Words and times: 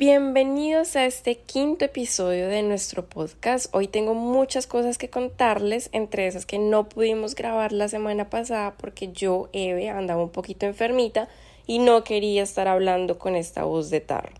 Bienvenidos 0.00 0.96
a 0.96 1.04
este 1.04 1.36
quinto 1.36 1.84
episodio 1.84 2.48
de 2.48 2.62
nuestro 2.62 3.04
podcast. 3.04 3.66
Hoy 3.74 3.86
tengo 3.86 4.14
muchas 4.14 4.66
cosas 4.66 4.96
que 4.96 5.10
contarles, 5.10 5.90
entre 5.92 6.26
esas 6.26 6.46
que 6.46 6.58
no 6.58 6.88
pudimos 6.88 7.34
grabar 7.34 7.72
la 7.72 7.86
semana 7.86 8.30
pasada 8.30 8.78
porque 8.78 9.12
yo, 9.12 9.50
Eve, 9.52 9.90
andaba 9.90 10.22
un 10.22 10.30
poquito 10.30 10.64
enfermita 10.64 11.28
y 11.66 11.80
no 11.80 12.02
quería 12.02 12.42
estar 12.42 12.66
hablando 12.66 13.18
con 13.18 13.36
esta 13.36 13.64
voz 13.64 13.90
de 13.90 14.00
tarro. 14.00 14.32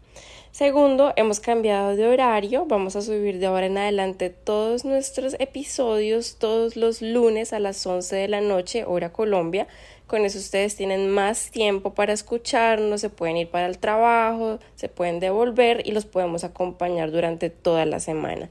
Segundo, 0.51 1.13
hemos 1.15 1.39
cambiado 1.39 1.95
de 1.95 2.09
horario, 2.09 2.65
vamos 2.67 2.97
a 2.97 3.03
subir 3.03 3.39
de 3.39 3.47
ahora 3.47 3.67
en 3.67 3.79
adelante 3.79 4.31
todos 4.31 4.85
nuestros 4.85 5.37
episodios 5.39 6.39
todos 6.39 6.75
los 6.75 7.03
lunes 7.03 7.53
a 7.53 7.61
las 7.61 7.87
11 7.87 8.17
de 8.17 8.29
la 8.29 8.41
noche, 8.41 8.85
hora 8.85 9.13
Colombia. 9.13 9.69
Con 10.11 10.25
eso 10.25 10.41
ustedes 10.41 10.75
tienen 10.75 11.09
más 11.09 11.53
tiempo 11.53 11.95
para 11.95 12.13
escucharnos, 12.13 13.01
se 13.01 13.11
pueden 13.11 13.37
ir 13.37 13.49
para 13.49 13.69
el 13.69 13.79
trabajo, 13.79 14.59
se 14.75 14.89
pueden 14.89 15.21
devolver 15.21 15.87
y 15.87 15.93
los 15.93 16.05
podemos 16.05 16.43
acompañar 16.43 17.13
durante 17.13 17.49
toda 17.49 17.87
la 17.87 18.01
semana. 18.01 18.51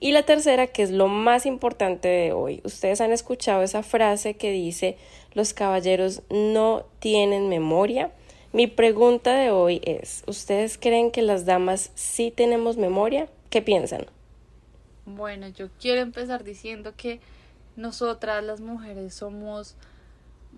Y 0.00 0.12
la 0.12 0.22
tercera, 0.22 0.66
que 0.66 0.82
es 0.82 0.90
lo 0.90 1.08
más 1.08 1.44
importante 1.44 2.08
de 2.08 2.32
hoy, 2.32 2.62
ustedes 2.64 3.02
han 3.02 3.12
escuchado 3.12 3.62
esa 3.62 3.82
frase 3.82 4.38
que 4.38 4.50
dice 4.50 4.96
los 5.34 5.52
caballeros 5.52 6.22
no 6.30 6.86
tienen 7.00 7.50
memoria. 7.50 8.10
Mi 8.54 8.66
pregunta 8.66 9.34
de 9.34 9.50
hoy 9.50 9.82
es, 9.84 10.24
¿ustedes 10.26 10.78
creen 10.78 11.10
que 11.10 11.20
las 11.20 11.44
damas 11.44 11.90
sí 11.94 12.32
tenemos 12.34 12.78
memoria? 12.78 13.28
¿Qué 13.50 13.60
piensan? 13.60 14.06
Bueno, 15.04 15.48
yo 15.48 15.68
quiero 15.78 16.00
empezar 16.00 16.44
diciendo 16.44 16.94
que 16.96 17.20
nosotras 17.76 18.42
las 18.42 18.62
mujeres 18.62 19.12
somos 19.12 19.76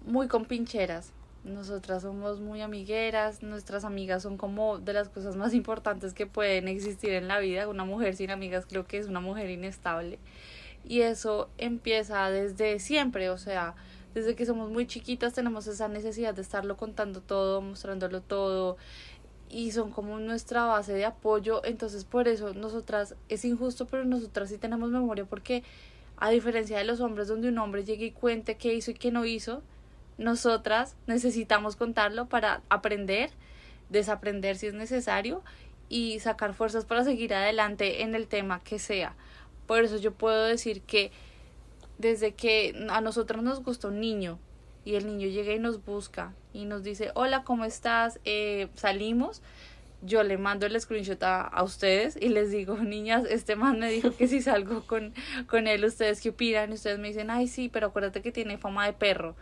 muy 0.07 0.29
compincheras. 0.29 1.13
Nosotras 1.45 2.03
somos 2.03 2.41
muy 2.41 2.61
amigueras, 2.63 3.43
nuestras 3.43 3.85
amigas 3.85 4.23
son 4.23 4.37
como 4.37 4.79
de 4.79 4.93
las 4.93 5.09
cosas 5.09 5.37
más 5.37 5.53
importantes 5.61 6.15
que 6.15 6.27
pueden 6.27 6.69
existir 6.69 7.11
en 7.11 7.29
la 7.29 7.39
vida. 7.39 7.69
Una 7.69 7.85
mujer 7.85 8.17
sin 8.17 8.31
amigas 8.31 8.67
creo 8.67 8.87
que 8.87 8.99
es 8.99 9.07
una 9.07 9.21
mujer 9.21 9.51
inestable. 9.51 10.19
Y 10.85 11.03
eso 11.03 11.51
empieza 11.59 12.31
desde 12.31 12.79
siempre, 12.79 13.29
o 13.31 13.39
sea, 13.39 13.75
desde 14.15 14.35
que 14.35 14.47
somos 14.47 14.71
muy 14.71 14.87
chiquitas 14.87 15.35
tenemos 15.35 15.67
esa 15.67 15.89
necesidad 15.89 16.33
de 16.33 16.43
estarlo 16.43 16.77
contando 16.77 17.21
todo, 17.21 17.61
mostrándolo 17.61 18.23
todo 18.23 18.79
y 19.49 19.73
son 19.73 19.91
como 19.91 20.19
nuestra 20.19 20.65
base 20.65 20.93
de 20.93 21.05
apoyo, 21.05 21.65
entonces 21.65 22.05
por 22.05 22.29
eso 22.29 22.55
nosotras 22.55 23.15
es 23.29 23.45
injusto, 23.45 23.87
pero 23.87 24.05
nosotras 24.05 24.49
sí 24.49 24.59
tenemos 24.59 24.91
memoria 24.91 25.25
porque 25.25 25.63
a 26.17 26.31
diferencia 26.31 26.79
de 26.79 26.85
los 26.85 27.01
hombres 27.01 27.29
donde 27.29 27.49
un 27.49 27.59
hombre 27.59 27.85
llegue 27.85 28.07
y 28.07 28.11
cuente 28.11 28.57
qué 28.57 28.75
hizo 28.75 28.91
y 28.91 28.95
qué 28.95 29.11
no 29.11 29.25
hizo, 29.25 29.63
nosotras 30.19 30.97
necesitamos 31.07 31.77
contarlo 31.77 32.27
para 32.27 32.63
aprender, 32.69 33.31
desaprender 33.91 34.57
si 34.57 34.67
es 34.67 34.75
necesario 34.75 35.43
y 35.89 36.19
sacar 36.21 36.55
fuerzas 36.55 36.85
para 36.85 37.05
seguir 37.05 37.35
adelante 37.35 38.03
en 38.03 38.15
el 38.15 38.27
tema 38.27 38.63
que 38.63 38.79
sea. 38.79 39.15
Por 39.67 39.85
eso 39.85 39.99
yo 39.99 40.13
puedo 40.13 40.45
decir 40.45 40.83
que 40.83 41.11
desde 41.99 42.35
que 42.35 42.87
a 42.91 43.01
nosotros 43.01 43.43
nos 43.43 43.63
gusta 43.63 43.89
un 43.89 44.01
niño 44.01 44.39
y 44.85 44.95
el 44.95 45.07
niño 45.07 45.29
llega 45.29 45.53
y 45.53 45.59
nos 45.59 45.85
busca 45.85 46.33
y 46.53 46.65
nos 46.65 46.83
dice, 46.83 47.11
hola, 47.15 47.43
¿cómo 47.45 47.65
estás? 47.65 48.21
Eh, 48.25 48.69
salimos. 48.75 49.43
Yo 50.03 50.23
le 50.23 50.37
mando 50.39 50.67
el 50.67 50.79
screenshot 50.79 51.21
a, 51.23 51.41
a, 51.41 51.63
ustedes 51.63 52.17
y 52.21 52.29
les 52.29 52.51
digo, 52.51 52.77
niñas, 52.79 53.25
este 53.29 53.57
man 53.57 53.81
me 53.81 53.91
dijo 53.91 54.15
que 54.15 54.29
si 54.29 54.41
salgo 54.43 54.87
con, 54.87 55.15
con 55.47 55.67
él, 55.67 55.85
¿ustedes 55.85 56.21
qué 56.21 56.31
opinan? 56.31 56.71
Y 56.71 56.75
ustedes 56.75 56.99
me 56.99 57.09
dicen, 57.09 57.31
ay, 57.31 57.49
sí, 57.49 57.69
pero 57.69 57.89
acuérdate 57.89 58.23
que 58.23 58.31
tiene 58.31 58.59
fama 58.59 58.87
de 58.87 58.93
perro 58.93 59.37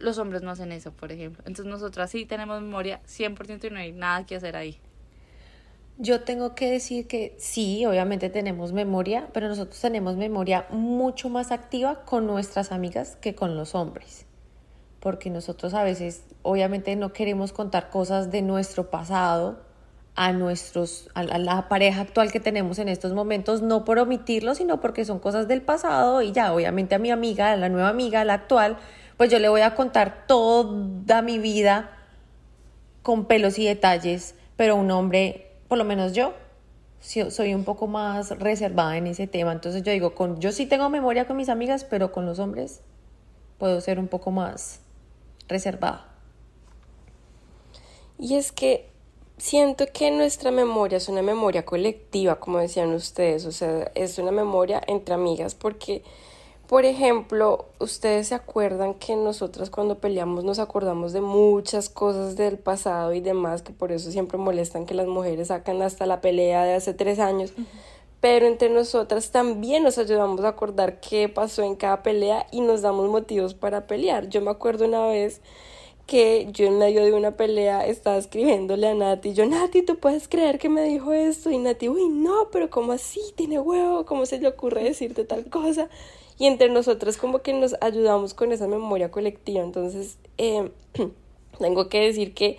los 0.00 0.18
hombres 0.18 0.42
no 0.42 0.50
hacen 0.50 0.72
eso, 0.72 0.92
por 0.92 1.12
ejemplo. 1.12 1.42
Entonces 1.46 1.66
nosotras 1.66 2.10
sí 2.10 2.26
tenemos 2.26 2.60
memoria 2.60 3.00
100% 3.06 3.64
y 3.64 3.70
no 3.70 3.78
hay 3.78 3.92
nada 3.92 4.26
que 4.26 4.36
hacer 4.36 4.56
ahí. 4.56 4.78
Yo 5.98 6.22
tengo 6.22 6.54
que 6.54 6.70
decir 6.70 7.06
que 7.06 7.36
sí, 7.38 7.84
obviamente 7.84 8.30
tenemos 8.30 8.72
memoria, 8.72 9.28
pero 9.34 9.48
nosotros 9.48 9.78
tenemos 9.80 10.16
memoria 10.16 10.66
mucho 10.70 11.28
más 11.28 11.52
activa 11.52 12.04
con 12.06 12.26
nuestras 12.26 12.72
amigas 12.72 13.16
que 13.16 13.34
con 13.34 13.54
los 13.54 13.74
hombres. 13.74 14.24
Porque 15.00 15.28
nosotros 15.28 15.74
a 15.74 15.82
veces, 15.82 16.24
obviamente, 16.42 16.96
no 16.96 17.12
queremos 17.12 17.52
contar 17.52 17.90
cosas 17.90 18.30
de 18.30 18.40
nuestro 18.40 18.88
pasado 18.90 19.60
a 20.16 20.32
nuestros 20.32 21.08
a 21.14 21.22
la 21.22 21.68
pareja 21.68 22.00
actual 22.00 22.32
que 22.32 22.40
tenemos 22.40 22.78
en 22.78 22.88
estos 22.88 23.12
momentos 23.12 23.62
no 23.62 23.84
por 23.84 23.98
omitirlo 23.98 24.54
sino 24.54 24.80
porque 24.80 25.04
son 25.04 25.20
cosas 25.20 25.46
del 25.46 25.62
pasado 25.62 26.20
y 26.20 26.32
ya 26.32 26.52
obviamente 26.52 26.96
a 26.96 26.98
mi 26.98 27.10
amiga 27.10 27.52
a 27.52 27.56
la 27.56 27.68
nueva 27.68 27.88
amiga 27.88 28.20
a 28.20 28.24
la 28.24 28.34
actual 28.34 28.76
pues 29.20 29.28
yo 29.28 29.38
le 29.38 29.50
voy 29.50 29.60
a 29.60 29.74
contar 29.74 30.24
toda 30.26 31.20
mi 31.20 31.38
vida 31.38 31.90
con 33.02 33.26
pelos 33.26 33.58
y 33.58 33.66
detalles, 33.66 34.34
pero 34.56 34.76
un 34.76 34.90
hombre, 34.90 35.58
por 35.68 35.76
lo 35.76 35.84
menos 35.84 36.14
yo, 36.14 36.32
soy 37.00 37.52
un 37.52 37.64
poco 37.64 37.86
más 37.86 38.30
reservada 38.38 38.96
en 38.96 39.06
ese 39.06 39.26
tema. 39.26 39.52
Entonces 39.52 39.82
yo 39.82 39.92
digo, 39.92 40.14
con, 40.14 40.40
yo 40.40 40.52
sí 40.52 40.64
tengo 40.64 40.88
memoria 40.88 41.26
con 41.26 41.36
mis 41.36 41.50
amigas, 41.50 41.84
pero 41.84 42.12
con 42.12 42.24
los 42.24 42.38
hombres 42.38 42.80
puedo 43.58 43.82
ser 43.82 43.98
un 43.98 44.08
poco 44.08 44.30
más 44.30 44.80
reservada. 45.48 46.08
Y 48.18 48.36
es 48.36 48.52
que 48.52 48.88
siento 49.36 49.84
que 49.92 50.10
nuestra 50.12 50.50
memoria 50.50 50.96
es 50.96 51.10
una 51.10 51.20
memoria 51.20 51.66
colectiva, 51.66 52.40
como 52.40 52.56
decían 52.56 52.94
ustedes, 52.94 53.44
o 53.44 53.52
sea, 53.52 53.92
es 53.94 54.16
una 54.16 54.32
memoria 54.32 54.80
entre 54.86 55.14
amigas 55.14 55.54
porque 55.54 56.04
por 56.70 56.84
ejemplo, 56.84 57.66
ustedes 57.80 58.28
se 58.28 58.36
acuerdan 58.36 58.94
que 58.94 59.16
nosotras 59.16 59.70
cuando 59.70 59.98
peleamos 59.98 60.44
nos 60.44 60.60
acordamos 60.60 61.12
de 61.12 61.20
muchas 61.20 61.88
cosas 61.88 62.36
del 62.36 62.58
pasado 62.58 63.12
y 63.12 63.18
demás, 63.18 63.62
que 63.62 63.72
por 63.72 63.90
eso 63.90 64.12
siempre 64.12 64.38
molestan 64.38 64.86
que 64.86 64.94
las 64.94 65.08
mujeres 65.08 65.48
sacan 65.48 65.82
hasta 65.82 66.06
la 66.06 66.20
pelea 66.20 66.62
de 66.62 66.74
hace 66.74 66.94
tres 66.94 67.18
años. 67.18 67.52
Pero 68.20 68.46
entre 68.46 68.70
nosotras 68.70 69.32
también 69.32 69.82
nos 69.82 69.98
ayudamos 69.98 70.44
a 70.44 70.50
acordar 70.50 71.00
qué 71.00 71.28
pasó 71.28 71.64
en 71.64 71.74
cada 71.74 72.04
pelea 72.04 72.46
y 72.52 72.60
nos 72.60 72.82
damos 72.82 73.10
motivos 73.10 73.54
para 73.54 73.88
pelear. 73.88 74.28
Yo 74.28 74.40
me 74.40 74.52
acuerdo 74.52 74.84
una 74.84 75.08
vez 75.08 75.40
que 76.06 76.46
yo 76.52 76.66
en 76.66 76.78
medio 76.78 77.02
de 77.04 77.12
una 77.12 77.32
pelea 77.32 77.84
estaba 77.84 78.16
escribiéndole 78.16 78.86
a 78.86 78.94
Nati, 78.94 79.32
yo, 79.32 79.44
Nati, 79.44 79.82
¿tú 79.82 79.98
puedes 79.98 80.28
creer 80.28 80.60
que 80.60 80.68
me 80.68 80.84
dijo 80.84 81.12
esto? 81.12 81.50
Y 81.50 81.58
Nati, 81.58 81.88
uy, 81.88 82.08
no, 82.10 82.48
pero 82.52 82.70
¿cómo 82.70 82.92
así? 82.92 83.20
Tiene 83.34 83.58
huevo, 83.58 84.06
¿cómo 84.06 84.24
se 84.24 84.38
le 84.38 84.46
ocurre 84.46 84.84
decirte 84.84 85.24
tal 85.24 85.46
cosa? 85.46 85.88
Y 86.40 86.46
entre 86.46 86.70
nosotros 86.70 87.18
como 87.18 87.40
que 87.40 87.52
nos 87.52 87.76
ayudamos 87.82 88.32
con 88.32 88.50
esa 88.50 88.66
memoria 88.66 89.10
colectiva. 89.10 89.62
Entonces, 89.62 90.18
eh, 90.38 90.72
tengo 91.58 91.90
que 91.90 92.00
decir 92.00 92.32
que 92.32 92.58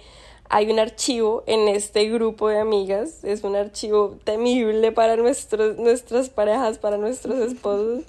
hay 0.50 0.70
un 0.70 0.78
archivo 0.78 1.44
en 1.48 1.68
este 1.68 2.08
grupo 2.08 2.48
de 2.50 2.60
amigas, 2.60 3.24
es 3.24 3.44
un 3.44 3.56
archivo 3.56 4.20
temible 4.24 4.92
para 4.92 5.16
nuestros, 5.16 5.78
nuestras 5.80 6.30
parejas, 6.30 6.78
para 6.78 6.98
nuestros 6.98 7.40
esposos, 7.52 8.04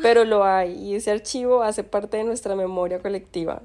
pero 0.00 0.24
lo 0.24 0.44
hay 0.44 0.74
y 0.74 0.94
ese 0.94 1.10
archivo 1.10 1.64
hace 1.64 1.82
parte 1.82 2.18
de 2.18 2.24
nuestra 2.24 2.54
memoria 2.54 3.00
colectiva. 3.00 3.62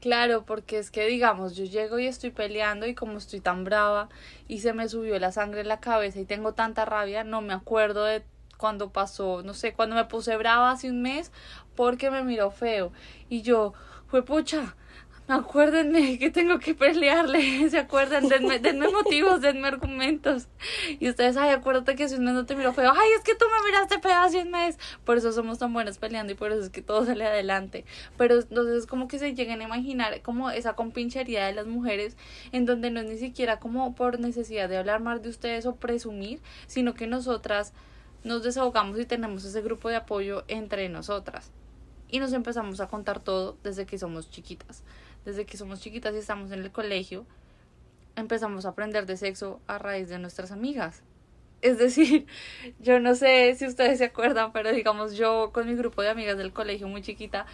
Claro, 0.00 0.44
porque 0.44 0.78
es 0.78 0.90
que 0.90 1.06
digamos, 1.06 1.56
yo 1.56 1.64
llego 1.64 1.98
y 1.98 2.08
estoy 2.08 2.30
peleando 2.30 2.86
y 2.86 2.94
como 2.94 3.16
estoy 3.16 3.40
tan 3.40 3.64
brava 3.64 4.10
y 4.48 4.58
se 4.58 4.74
me 4.74 4.86
subió 4.86 5.18
la 5.18 5.32
sangre 5.32 5.62
en 5.62 5.68
la 5.68 5.80
cabeza 5.80 6.20
y 6.20 6.26
tengo 6.26 6.52
tanta 6.52 6.84
rabia, 6.84 7.24
no 7.24 7.40
me 7.40 7.54
acuerdo 7.54 8.04
de 8.04 8.22
cuando 8.62 8.92
pasó, 8.92 9.42
no 9.42 9.54
sé, 9.54 9.72
cuando 9.72 9.96
me 9.96 10.04
puse 10.04 10.36
brava 10.36 10.70
hace 10.70 10.88
un 10.88 11.02
mes 11.02 11.32
porque 11.74 12.12
me 12.12 12.22
miró 12.22 12.52
feo. 12.52 12.92
Y 13.28 13.42
yo, 13.42 13.74
fue 14.06 14.24
pucha, 14.24 14.76
acuérdenme 15.26 16.16
que 16.20 16.30
tengo 16.30 16.60
que 16.60 16.72
pelearle, 16.72 17.68
se 17.70 17.78
acuerdan, 17.78 18.28
denme, 18.28 18.60
denme 18.60 18.88
motivos, 18.88 19.40
denme 19.40 19.66
argumentos. 19.66 20.46
Y 21.00 21.08
ustedes, 21.08 21.36
ay, 21.36 21.50
acuérdate 21.50 21.96
que 21.96 22.08
si 22.08 22.14
un 22.14 22.24
mes 22.24 22.34
no 22.34 22.46
te 22.46 22.54
miró 22.54 22.72
feo, 22.72 22.92
ay, 22.94 23.08
es 23.18 23.24
que 23.24 23.34
tú 23.34 23.46
me 23.46 23.66
miraste 23.66 23.98
feo 23.98 24.16
hace 24.16 24.42
un 24.42 24.52
mes. 24.52 24.78
Por 25.04 25.16
eso 25.16 25.32
somos 25.32 25.58
tan 25.58 25.72
buenas 25.72 25.98
peleando 25.98 26.32
y 26.32 26.36
por 26.36 26.52
eso 26.52 26.62
es 26.62 26.70
que 26.70 26.82
todo 26.82 27.04
sale 27.04 27.26
adelante. 27.26 27.84
Pero 28.16 28.36
entonces 28.36 28.86
como 28.86 29.08
que 29.08 29.18
se 29.18 29.34
lleguen 29.34 29.60
a 29.60 29.64
imaginar 29.64 30.22
como 30.22 30.50
esa 30.50 30.74
compinchería 30.74 31.46
de 31.46 31.52
las 31.52 31.66
mujeres 31.66 32.16
en 32.52 32.64
donde 32.64 32.92
no 32.92 33.00
es 33.00 33.06
ni 33.06 33.18
siquiera 33.18 33.58
como 33.58 33.96
por 33.96 34.20
necesidad 34.20 34.68
de 34.68 34.76
hablar 34.76 35.00
más 35.00 35.20
de 35.20 35.30
ustedes 35.30 35.66
o 35.66 35.74
presumir, 35.74 36.40
sino 36.68 36.94
que 36.94 37.08
nosotras 37.08 37.72
nos 38.24 38.42
desahogamos 38.42 38.98
y 38.98 39.06
tenemos 39.06 39.44
ese 39.44 39.62
grupo 39.62 39.88
de 39.88 39.96
apoyo 39.96 40.44
entre 40.48 40.88
nosotras. 40.88 41.50
Y 42.08 42.20
nos 42.20 42.32
empezamos 42.32 42.80
a 42.80 42.88
contar 42.88 43.20
todo 43.20 43.56
desde 43.62 43.86
que 43.86 43.98
somos 43.98 44.30
chiquitas. 44.30 44.82
Desde 45.24 45.46
que 45.46 45.56
somos 45.56 45.80
chiquitas 45.80 46.14
y 46.14 46.18
estamos 46.18 46.52
en 46.52 46.60
el 46.60 46.70
colegio, 46.70 47.24
empezamos 48.16 48.66
a 48.66 48.70
aprender 48.70 49.06
de 49.06 49.16
sexo 49.16 49.60
a 49.66 49.78
raíz 49.78 50.08
de 50.08 50.18
nuestras 50.18 50.52
amigas. 50.52 51.02
Es 51.62 51.78
decir, 51.78 52.26
yo 52.80 53.00
no 53.00 53.14
sé 53.14 53.54
si 53.54 53.66
ustedes 53.66 53.98
se 53.98 54.04
acuerdan, 54.04 54.52
pero 54.52 54.72
digamos 54.72 55.14
yo 55.14 55.50
con 55.52 55.66
mi 55.66 55.74
grupo 55.74 56.02
de 56.02 56.10
amigas 56.10 56.36
del 56.36 56.52
colegio 56.52 56.88
muy 56.88 57.02
chiquita, 57.02 57.46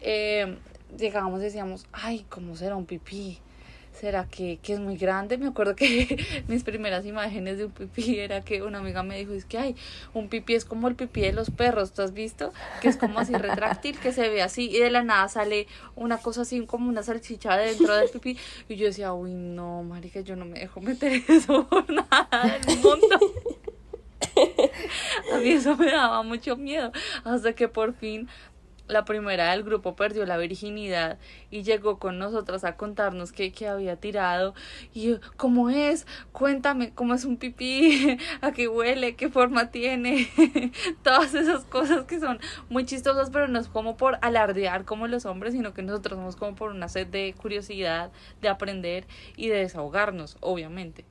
eh, 0.00 0.56
llegábamos 0.96 1.40
y 1.40 1.44
decíamos, 1.44 1.86
ay, 1.92 2.24
¿cómo 2.28 2.56
será 2.56 2.76
un 2.76 2.86
pipí? 2.86 3.40
¿Será 3.98 4.26
que, 4.26 4.60
que, 4.62 4.74
es 4.74 4.80
muy 4.80 4.96
grande? 4.96 5.38
Me 5.38 5.48
acuerdo 5.48 5.74
que 5.74 6.24
mis 6.48 6.62
primeras 6.62 7.04
imágenes 7.04 7.58
de 7.58 7.64
un 7.64 7.72
pipí 7.72 8.20
era 8.20 8.42
que 8.42 8.62
una 8.62 8.78
amiga 8.78 9.02
me 9.02 9.18
dijo, 9.18 9.32
es 9.32 9.44
que 9.44 9.58
hay 9.58 9.76
un 10.14 10.28
pipí 10.28 10.54
es 10.54 10.64
como 10.64 10.86
el 10.86 10.94
pipí 10.94 11.22
de 11.22 11.32
los 11.32 11.50
perros, 11.50 11.92
¿tú 11.92 12.02
has 12.02 12.12
visto? 12.12 12.52
Que 12.80 12.88
es 12.88 12.96
como 12.96 13.18
así 13.18 13.34
retráctil, 13.34 13.98
que 13.98 14.12
se 14.12 14.28
ve 14.28 14.40
así 14.40 14.70
y 14.70 14.78
de 14.78 14.90
la 14.90 15.02
nada 15.02 15.28
sale 15.28 15.66
una 15.96 16.18
cosa 16.18 16.42
así 16.42 16.64
como 16.64 16.88
una 16.88 17.02
salchicha 17.02 17.56
dentro 17.56 17.92
del 17.96 18.08
pipí. 18.08 18.38
Y 18.68 18.76
yo 18.76 18.86
decía, 18.86 19.12
uy, 19.12 19.34
no, 19.34 19.82
marica, 19.82 20.20
yo 20.20 20.36
no 20.36 20.44
me 20.44 20.60
dejo 20.60 20.80
meter 20.80 21.20
eso 21.28 21.66
por 21.66 21.90
nada 21.90 22.60
del 22.66 22.78
mundo. 22.78 23.18
A 25.34 25.38
mí 25.38 25.50
eso 25.50 25.76
me 25.76 25.90
daba 25.90 26.22
mucho 26.22 26.56
miedo, 26.56 26.92
hasta 27.24 27.52
que 27.52 27.68
por 27.68 27.94
fin 27.94 28.28
la 28.88 29.04
primera 29.04 29.50
del 29.52 29.62
grupo 29.62 29.94
perdió 29.94 30.26
la 30.26 30.36
virginidad 30.36 31.18
y 31.50 31.62
llegó 31.62 31.98
con 31.98 32.18
nosotras 32.18 32.64
a 32.64 32.76
contarnos 32.76 33.32
que, 33.32 33.52
que 33.52 33.68
había 33.68 33.96
tirado. 33.96 34.54
Y 34.92 35.16
¿cómo 35.36 35.70
es? 35.70 36.06
Cuéntame, 36.32 36.92
¿cómo 36.94 37.14
es 37.14 37.24
un 37.24 37.36
pipí? 37.36 38.18
¿A 38.40 38.52
qué 38.52 38.68
huele? 38.68 39.14
¿Qué 39.16 39.28
forma 39.28 39.70
tiene? 39.70 40.28
Todas 41.02 41.34
esas 41.34 41.64
cosas 41.64 42.04
que 42.04 42.18
son 42.18 42.38
muy 42.68 42.84
chistosas, 42.84 43.30
pero 43.30 43.48
no 43.48 43.58
es 43.58 43.68
como 43.68 43.96
por 43.96 44.18
alardear 44.22 44.84
como 44.84 45.06
los 45.06 45.26
hombres, 45.26 45.52
sino 45.52 45.74
que 45.74 45.82
nosotros 45.82 46.18
somos 46.18 46.36
como 46.36 46.54
por 46.54 46.70
una 46.70 46.88
sed 46.88 47.06
de 47.06 47.34
curiosidad, 47.40 48.10
de 48.40 48.48
aprender 48.48 49.06
y 49.36 49.48
de 49.48 49.58
desahogarnos, 49.58 50.36
obviamente. 50.40 51.04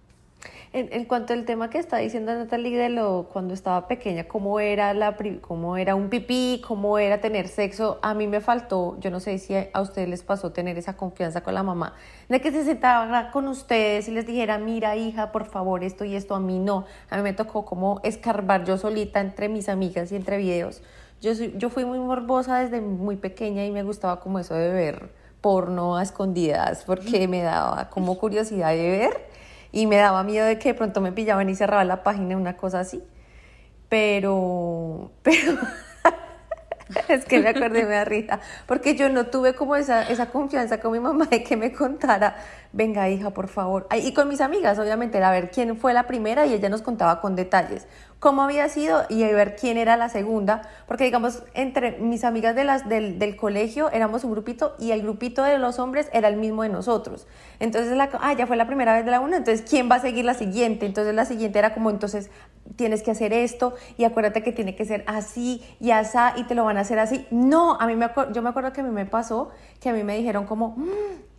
En, 0.73 0.89
en, 0.91 1.05
cuanto 1.05 1.33
al 1.33 1.45
tema 1.45 1.69
que 1.69 1.77
está 1.77 1.97
diciendo 1.97 2.33
Natalie 2.33 2.77
de 2.77 2.89
lo 2.89 3.29
cuando 3.31 3.53
estaba 3.53 3.87
pequeña, 3.87 4.25
cómo 4.25 4.59
era 4.59 4.93
la 4.93 5.15
cómo 5.41 5.77
era 5.77 5.95
un 5.95 6.09
pipí, 6.09 6.61
cómo 6.67 6.97
era 6.97 7.21
tener 7.21 7.47
sexo, 7.47 7.99
a 8.01 8.13
mí 8.13 8.27
me 8.27 8.41
faltó, 8.41 8.97
yo 8.99 9.09
no 9.09 9.19
sé 9.19 9.37
si 9.39 9.55
a 9.55 9.81
ustedes 9.81 10.09
les 10.09 10.23
pasó 10.23 10.51
tener 10.51 10.77
esa 10.77 10.97
confianza 10.97 11.41
con 11.41 11.53
la 11.53 11.63
mamá, 11.63 11.93
de 12.29 12.41
que 12.41 12.51
se 12.51 12.63
sentara 12.63 13.31
con 13.31 13.47
ustedes 13.47 14.07
y 14.07 14.11
les 14.11 14.27
dijera, 14.27 14.57
mira 14.57 14.95
hija, 14.95 15.31
por 15.31 15.45
favor, 15.45 15.83
esto 15.83 16.05
y 16.05 16.15
esto, 16.15 16.35
a 16.35 16.39
mí 16.39 16.59
no, 16.59 16.85
a 17.09 17.17
mí 17.17 17.23
me 17.23 17.33
tocó 17.33 17.65
como 17.65 17.99
escarbar 18.03 18.65
yo 18.65 18.77
solita 18.77 19.19
entre 19.21 19.49
mis 19.49 19.69
amigas 19.69 20.11
y 20.11 20.15
entre 20.15 20.37
videos. 20.37 20.81
Yo, 21.21 21.31
yo 21.31 21.69
fui 21.69 21.83
muy 21.83 21.97
morbosa 21.99 22.59
desde 22.59 22.79
muy 22.81 23.15
pequeña 23.15 23.65
y 23.65 23.71
me 23.71 23.81
gustaba 23.81 24.19
como 24.19 24.37
eso 24.37 24.53
de 24.53 24.71
ver 24.71 25.09
porno 25.41 25.97
a 25.97 26.03
escondidas 26.03 26.83
porque 26.85 27.27
me 27.27 27.41
daba 27.41 27.89
como 27.89 28.17
curiosidad 28.17 28.71
de 28.71 28.89
ver 28.89 29.36
y 29.71 29.87
me 29.87 29.97
daba 29.97 30.23
miedo 30.23 30.45
de 30.45 30.59
que 30.59 30.69
de 30.69 30.75
pronto 30.75 31.01
me 31.01 31.11
pillaban 31.11 31.49
y 31.49 31.55
cerraba 31.55 31.83
la 31.83 32.03
página, 32.03 32.37
una 32.37 32.57
cosa 32.57 32.79
así. 32.79 33.03
Pero, 33.89 35.11
pero 35.23 35.57
es 37.07 37.25
que 37.25 37.39
me 37.39 37.49
acordé, 37.49 37.83
me 37.83 37.95
da 37.95 38.05
risa, 38.05 38.39
porque 38.65 38.95
yo 38.95 39.09
no 39.09 39.27
tuve 39.27 39.55
como 39.55 39.75
esa, 39.75 40.07
esa 40.07 40.27
confianza 40.27 40.79
con 40.79 40.91
mi 40.91 40.99
mamá 40.99 41.25
de 41.25 41.43
que 41.43 41.57
me 41.57 41.71
contara, 41.71 42.35
venga 42.73 43.09
hija, 43.09 43.31
por 43.31 43.47
favor. 43.47 43.87
Y 43.95 44.13
con 44.13 44.27
mis 44.27 44.41
amigas, 44.41 44.79
obviamente, 44.79 45.21
a 45.21 45.31
ver 45.31 45.51
quién 45.51 45.77
fue 45.77 45.93
la 45.93 46.07
primera 46.07 46.45
y 46.45 46.53
ella 46.53 46.69
nos 46.69 46.81
contaba 46.81 47.21
con 47.21 47.35
detalles 47.35 47.87
cómo 48.19 48.41
había 48.41 48.67
sido 48.69 49.03
y 49.09 49.21
ver 49.23 49.55
quién 49.55 49.77
era 49.77 49.95
la 49.95 50.09
segunda, 50.09 50.63
porque 50.87 51.03
digamos, 51.03 51.43
entre 51.53 51.99
mis 51.99 52.23
amigas 52.23 52.55
de 52.55 52.63
las, 52.63 52.89
del, 52.89 53.19
del, 53.19 53.35
colegio 53.35 53.91
éramos 53.91 54.23
un 54.23 54.31
grupito 54.31 54.75
y 54.79 54.91
el 54.91 55.03
grupito 55.03 55.43
de 55.43 55.59
los 55.59 55.77
hombres 55.77 56.09
era 56.13 56.27
el 56.27 56.37
mismo 56.37 56.63
de 56.63 56.69
nosotros. 56.69 57.27
Entonces, 57.59 57.95
la, 57.95 58.09
ah, 58.19 58.33
ya 58.33 58.47
fue 58.47 58.57
la 58.57 58.65
primera 58.65 58.95
vez 58.95 59.05
de 59.05 59.11
la 59.11 59.19
una, 59.19 59.37
entonces, 59.37 59.67
¿quién 59.69 59.89
va 59.89 59.95
a 59.95 59.99
seguir 59.99 60.25
la 60.25 60.33
siguiente? 60.33 60.85
Entonces, 60.85 61.13
la 61.13 61.25
siguiente 61.25 61.59
era 61.59 61.73
como, 61.73 61.91
entonces, 61.91 62.31
tienes 62.75 63.03
que 63.03 63.11
hacer 63.11 63.33
esto 63.33 63.75
y 63.97 64.03
acuérdate 64.03 64.43
que 64.43 64.51
tiene 64.51 64.75
que 64.75 64.85
ser 64.85 65.03
así 65.07 65.63
y 65.79 65.91
así 65.91 66.17
y 66.37 66.43
te 66.43 66.55
lo 66.55 66.63
van 66.63 66.77
a 66.77 66.81
hacer 66.81 66.99
así. 66.99 67.27
No, 67.31 67.79
a 67.79 67.85
mí 67.87 67.95
me 67.95 68.09
yo 68.33 68.41
me 68.41 68.49
acuerdo 68.49 68.73
que 68.73 68.81
a 68.81 68.83
mí 68.83 68.91
me 68.91 69.05
pasó 69.05 69.49
que 69.79 69.89
a 69.89 69.93
mí 69.93 70.03
me 70.03 70.17
dijeron 70.17 70.45
como, 70.45 70.69
mm, 70.69 70.87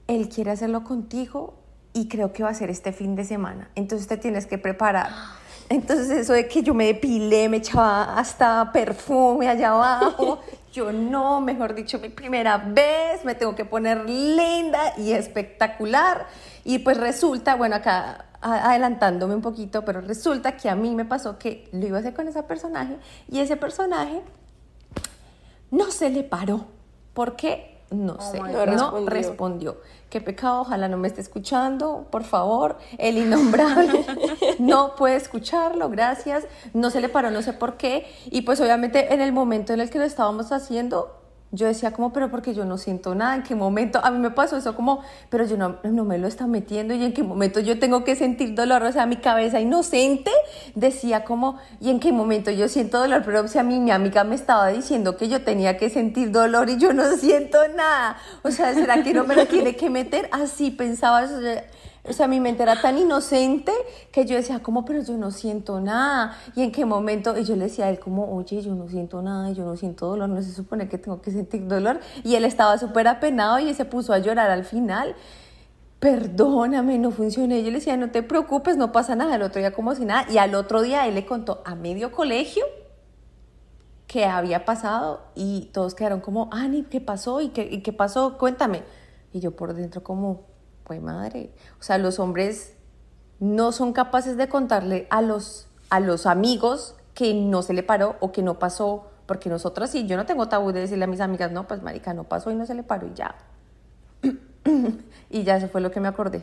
él 0.09 0.29
quiere 0.29 0.51
hacerlo 0.51 0.85
contigo 0.85 1.55
y 1.93 2.09
creo 2.09 2.33
que 2.33 2.43
va 2.43 2.51
a 2.51 2.55
ser 2.55 2.71
este 2.71 2.93
fin 2.93 3.17
de 3.17 3.25
semana. 3.25 3.71
Entonces, 3.75 4.07
te 4.07 4.17
tienes 4.17 4.47
que 4.47 4.59
preparar. 4.59 5.11
Entonces 5.69 6.11
eso 6.11 6.33
de 6.33 6.49
que 6.49 6.63
yo 6.63 6.73
me 6.73 6.87
depilé, 6.87 7.49
me 7.49 7.59
echaba 7.59 8.19
hasta 8.19 8.73
perfume 8.73 9.49
allá 9.49 9.71
abajo, 9.71 10.41
yo 10.73 10.93
no, 10.93 11.41
mejor 11.41 11.75
dicho, 11.75 11.99
mi 11.99 12.09
primera 12.09 12.57
vez, 12.57 13.25
me 13.25 13.35
tengo 13.35 13.55
que 13.55 13.67
poner 13.67 14.09
linda 14.09 14.95
y 14.97 15.13
espectacular. 15.13 16.27
Y 16.65 16.79
pues 16.79 16.97
resulta, 16.97 17.55
bueno, 17.55 17.77
acá 17.77 18.27
adelantándome 18.41 19.35
un 19.35 19.43
poquito, 19.43 19.85
pero 19.85 20.01
resulta 20.01 20.57
que 20.57 20.71
a 20.71 20.75
mí 20.75 20.95
me 20.95 21.05
pasó 21.05 21.39
que 21.39 21.69
lo 21.73 21.87
iba 21.87 21.99
a 21.99 22.01
hacer 22.01 22.15
con 22.15 22.29
ese 22.29 22.43
personaje 22.43 22.97
y 23.29 23.41
ese 23.41 23.57
personaje 23.57 24.23
no 25.71 25.91
se 25.91 26.09
le 26.09 26.23
paró. 26.23 26.67
¿Por 27.13 27.37
qué? 27.37 27.78
No 27.91 28.17
oh 28.19 28.33
sé, 28.33 28.39
no 28.41 29.07
respondió. 29.07 29.79
Qué 30.11 30.21
pecado, 30.21 30.63
ojalá 30.63 30.89
no 30.89 30.97
me 30.97 31.09
esté 31.09 31.21
escuchando, 31.21 32.07
por 32.11 32.25
favor. 32.25 32.79
El 32.99 33.19
innombrable 33.19 34.05
no 34.59 34.95
puede 34.97 35.17
escucharlo, 35.17 35.89
gracias. 35.89 36.45
No 36.75 36.91
se 36.91 37.01
le 37.01 37.09
paró, 37.09 37.31
no 37.31 37.43
sé 37.43 37.53
por 37.53 37.77
qué. 37.77 38.07
Y 38.27 38.43
pues 38.43 38.61
obviamente 38.61 39.13
en 39.13 39.21
el 39.21 39.33
momento 39.33 39.73
en 39.73 39.81
el 39.81 39.91
que 39.91 39.99
lo 39.99 40.05
estábamos 40.05 40.53
haciendo, 40.53 41.18
yo 41.51 41.67
decía 41.67 41.93
como, 41.93 42.13
pero 42.13 42.31
porque 42.31 42.55
yo 42.55 42.65
no 42.65 42.77
siento 42.77 43.15
nada, 43.15 43.37
en 43.37 43.43
qué 43.43 43.55
momento, 43.55 44.01
a 44.05 44.11
mí 44.11 44.19
me 44.19 44.31
pasó 44.31 44.57
eso 44.57 44.75
como, 44.75 45.03
pero 45.31 45.47
yo 45.47 45.57
no, 45.57 45.79
no 45.83 46.05
me 46.05 46.19
lo 46.19 46.27
está 46.27 46.47
metiendo 46.47 46.95
y 46.95 47.05
en 47.05 47.13
qué 47.13 47.23
momento 47.23 47.61
yo 47.61 47.79
tengo 47.79 48.05
que 48.05 48.17
sentir 48.17 48.55
dolor, 48.55 48.83
o 48.83 48.93
sea, 48.93 49.07
mi 49.07 49.17
cabeza 49.17 49.61
inocente 49.61 50.31
decía 50.75 51.25
como, 51.25 51.59
y 51.81 51.91
en 51.91 52.01
qué 52.01 52.13
momento 52.13 52.51
yo 52.51 52.69
siento 52.69 52.99
dolor, 52.99 53.23
pero 53.25 53.41
o 53.41 53.49
sea, 53.49 53.63
mi, 53.63 53.81
mi 53.81 53.91
amiga 53.91 54.25
me 54.25 54.35
estaba 54.35 54.69
diciendo 54.69 55.17
que 55.17 55.29
yo 55.29 55.43
tenía 55.43 55.79
que 55.79 55.89
sentir 55.89 56.31
dolor 56.33 56.69
y 56.69 56.77
yo 56.77 56.93
no 56.93 57.17
siento 57.17 57.59
nada, 57.75 58.19
o 58.43 58.51
sea, 58.51 58.75
¿será 58.75 59.03
que 59.03 59.15
no 59.15 59.25
me 59.25 59.35
lo 59.35 59.47
tiene 59.47 59.75
que 59.75 59.89
meter? 59.89 60.29
Así 60.33 60.71
pensaba, 60.71 61.27
o 62.09 62.13
sea, 62.13 62.29
mi 62.29 62.41
mente 62.41 62.63
era 62.63 62.81
tan 62.81 62.99
inocente 62.99 63.73
que 64.13 64.25
yo 64.25 64.37
decía, 64.37 64.61
¿cómo? 64.63 64.85
Pero 64.85 65.03
yo 65.03 65.17
no 65.17 65.31
siento 65.31 65.81
nada. 65.81 66.37
¿Y 66.55 66.63
en 66.63 66.73
qué 66.73 66.85
momento? 66.85 67.37
Y 67.39 67.45
yo 67.45 67.57
le 67.57 67.65
decía 67.65 67.87
a 67.87 67.91
él 67.91 67.99
como, 67.99 68.35
oye, 68.35 68.63
yo 68.63 68.75
no 68.75 68.89
siento 68.89 69.23
nada, 69.23 69.51
yo 69.53 69.65
no 69.65 69.77
siento 69.77 70.07
dolor, 70.07 70.29
no 70.29 70.43
se 70.43 70.53
supone 70.53 70.89
que 70.89 70.99
tengo 70.99 71.21
que 71.21 71.31
sentir 71.31 71.67
dolor. 71.67 72.01
Y 72.25 72.35
él 72.35 72.45
estaba 72.45 72.79
súper 72.79 73.09
apenado 73.09 73.59
y 73.59 73.73
se 73.75 73.85
puso 73.85 74.13
a 74.13 74.19
llorar 74.19 74.51
al 74.51 74.65
final. 74.65 75.15
Perdóname, 76.01 76.99
no 76.99 77.11
funcioné. 77.11 77.63
Yo 77.63 77.71
le 77.71 77.79
decía, 77.79 77.97
no 77.97 78.11
te 78.11 78.23
preocupes, 78.23 78.77
no 78.77 78.93
pasa 78.93 79.17
nada. 79.17 79.35
El 79.35 79.43
otro 79.43 79.61
día 79.61 79.73
como 79.73 79.95
si 79.95 80.05
nada. 80.05 80.31
Y 80.31 80.39
al 80.39 80.55
otro 80.55 80.83
día 80.83 81.07
él 81.07 81.15
le 81.15 81.27
contó 81.27 81.63
a 81.65 81.75
medio 81.75 82.13
colegio 82.13 82.65
que 84.09 84.25
había 84.25 84.65
pasado 84.65 85.21
y 85.35 85.67
todos 85.73 85.95
quedaron 85.95 86.21
como, 86.21 86.49
Ani, 86.51 86.85
¿qué 86.85 87.01
pasó? 87.01 87.41
¿Y 87.41 87.51
qué, 87.51 87.69
¿Y 87.71 87.83
qué 87.83 87.93
pasó? 87.93 88.39
Cuéntame. 88.39 88.83
Y 89.33 89.41
yo 89.41 89.55
por 89.55 89.75
dentro 89.75 90.03
como, 90.03 90.47
pues 90.89 91.01
madre. 91.03 91.51
O 91.79 91.83
sea, 91.83 91.99
los 91.99 92.19
hombres 92.19 92.73
no 93.39 93.71
son 93.71 93.93
capaces 93.93 94.37
de 94.37 94.49
contarle 94.49 95.07
a 95.11 95.23
los, 95.23 95.69
a 95.91 96.01
los 96.01 96.27
amigos 96.27 96.97
que 97.15 97.35
no 97.35 97.63
se 97.63 97.75
le 97.75 97.83
paró 97.85 98.17
o 98.21 98.33
que 98.33 98.43
no 98.43 98.59
pasó, 98.59 99.07
porque 99.27 99.51
nosotros 99.51 99.91
sí, 99.91 100.07
yo 100.07 100.17
no 100.17 100.25
tengo 100.25 100.49
tabú 100.49 100.73
de 100.73 100.81
decirle 100.81 101.05
a 101.05 101.07
mis 101.07 101.21
amigas, 101.21 101.53
no, 101.53 101.69
pues 101.69 101.83
marica, 101.83 102.15
no 102.15 102.25
pasó 102.25 102.51
y 102.51 102.55
no 102.55 102.65
se 102.65 102.75
le 102.75 102.83
paró 102.83 103.07
y 103.07 103.15
ya. 103.15 103.37
y 105.31 105.45
ya 105.45 105.57
eso 105.57 105.69
fue 105.69 105.83
lo 105.83 105.91
que 105.91 106.01
me 106.01 106.09
acordé. 106.09 106.43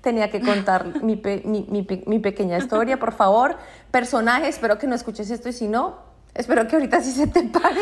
Tenía 0.00 0.30
que 0.30 0.40
contar 0.40 1.02
mi, 1.02 1.20
mi, 1.44 1.86
mi, 2.06 2.18
pequeña 2.18 2.58
historia, 2.58 2.98
por 2.98 3.12
favor. 3.12 3.56
Personaje, 3.90 4.48
espero 4.48 4.78
que 4.78 4.86
no 4.86 4.94
escuches 4.94 5.30
esto 5.30 5.48
y 5.48 5.52
si 5.52 5.68
no, 5.68 5.98
espero 6.34 6.66
que 6.66 6.76
ahorita 6.76 7.00
sí 7.00 7.12
se 7.12 7.26
te 7.26 7.42
pare. 7.44 7.80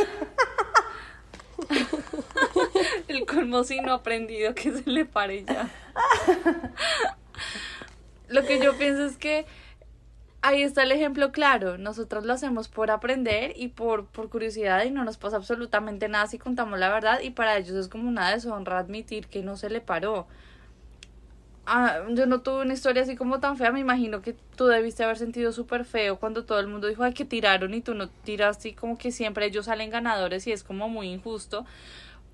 El 3.32 3.36
colmo 3.38 3.64
si 3.64 3.80
no 3.80 3.94
aprendido 3.94 4.54
que 4.54 4.72
se 4.72 4.88
le 4.90 5.04
pare 5.04 5.44
ya. 5.44 5.68
Lo 8.28 8.44
que 8.44 8.60
yo 8.60 8.76
pienso 8.76 9.04
es 9.04 9.16
que 9.16 9.46
ahí 10.42 10.62
está 10.62 10.82
el 10.82 10.92
ejemplo 10.92 11.32
claro. 11.32 11.78
Nosotros 11.78 12.24
lo 12.24 12.32
hacemos 12.32 12.68
por 12.68 12.90
aprender 12.90 13.54
y 13.56 13.68
por, 13.68 14.06
por 14.06 14.28
curiosidad 14.28 14.84
y 14.84 14.90
no 14.90 15.04
nos 15.04 15.16
pasa 15.16 15.36
absolutamente 15.36 16.08
nada 16.08 16.26
si 16.26 16.38
contamos 16.38 16.78
la 16.78 16.90
verdad 16.90 17.20
y 17.20 17.30
para 17.30 17.56
ellos 17.56 17.76
es 17.76 17.88
como 17.88 18.08
una 18.08 18.30
deshonra 18.30 18.78
admitir 18.78 19.28
que 19.28 19.42
no 19.42 19.56
se 19.56 19.70
le 19.70 19.80
paró. 19.80 20.26
Ah, 21.64 22.00
yo 22.10 22.26
no 22.26 22.40
tuve 22.40 22.62
una 22.62 22.74
historia 22.74 23.04
así 23.04 23.14
como 23.14 23.38
tan 23.38 23.56
fea, 23.56 23.70
me 23.70 23.78
imagino 23.78 24.20
que 24.20 24.34
tú 24.56 24.66
debiste 24.66 25.04
haber 25.04 25.16
sentido 25.16 25.52
súper 25.52 25.84
feo 25.84 26.18
cuando 26.18 26.44
todo 26.44 26.58
el 26.58 26.66
mundo 26.66 26.88
dijo, 26.88 27.04
ay, 27.04 27.14
que 27.14 27.24
tiraron 27.24 27.72
y 27.72 27.80
tú 27.80 27.94
no 27.94 28.08
tiraste 28.08 28.70
y 28.70 28.72
como 28.72 28.98
que 28.98 29.12
siempre 29.12 29.46
ellos 29.46 29.66
salen 29.66 29.90
ganadores 29.90 30.44
y 30.48 30.52
es 30.52 30.64
como 30.64 30.88
muy 30.88 31.06
injusto, 31.06 31.64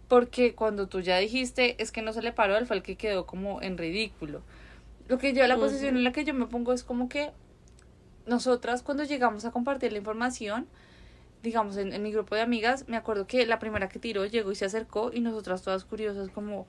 porque 0.09 0.55
cuando 0.55 0.89
tú 0.89 1.01
ya 1.01 1.19
dijiste 1.19 1.81
es 1.81 1.93
que 1.93 2.03
no 2.03 2.13
se 2.13 2.23
le 2.23 2.33
paró, 2.33 2.57
él 2.57 2.67
fue 2.67 2.77
el 2.77 2.83
que 2.83 2.97
quedó 2.97 3.27
como 3.27 3.63
en 3.63 3.79
ridículo. 3.79 4.43
Lo 5.07 5.19
que 5.19 5.33
yo, 5.33 5.47
la 5.47 5.57
posición 5.57 5.97
en 5.97 6.05
la 6.05 6.13
que 6.13 6.25
yo 6.25 6.35
me 6.35 6.47
pongo 6.47 6.73
es 6.73 6.83
como 6.83 7.09
que 7.09 7.31
nosotras 8.27 8.83
cuando 8.83 9.05
llegamos 9.05 9.45
a 9.45 9.51
compartir 9.51 9.93
la 9.93 9.99
información, 9.99 10.67
digamos 11.43 11.77
en, 11.77 11.93
en 11.93 12.03
mi 12.03 12.13
grupo 12.13 12.35
de 12.35 12.43
amigas, 12.43 12.89
me 12.89 12.97
acuerdo 12.97 13.27
que 13.27 13.47
la 13.47 13.59
primera 13.59 13.89
que 13.89 13.99
tiró 13.99 14.27
llegó 14.27 14.51
y 14.51 14.55
se 14.55 14.65
acercó 14.65 15.11
y 15.13 15.21
nosotras 15.21 15.63
todas 15.63 15.85
curiosas 15.85 16.31
como, 16.31 16.67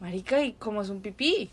marica, 0.00 0.42
¿y 0.42 0.52
cómo 0.52 0.82
es 0.82 0.88
un 0.88 1.00
pipí? 1.00 1.50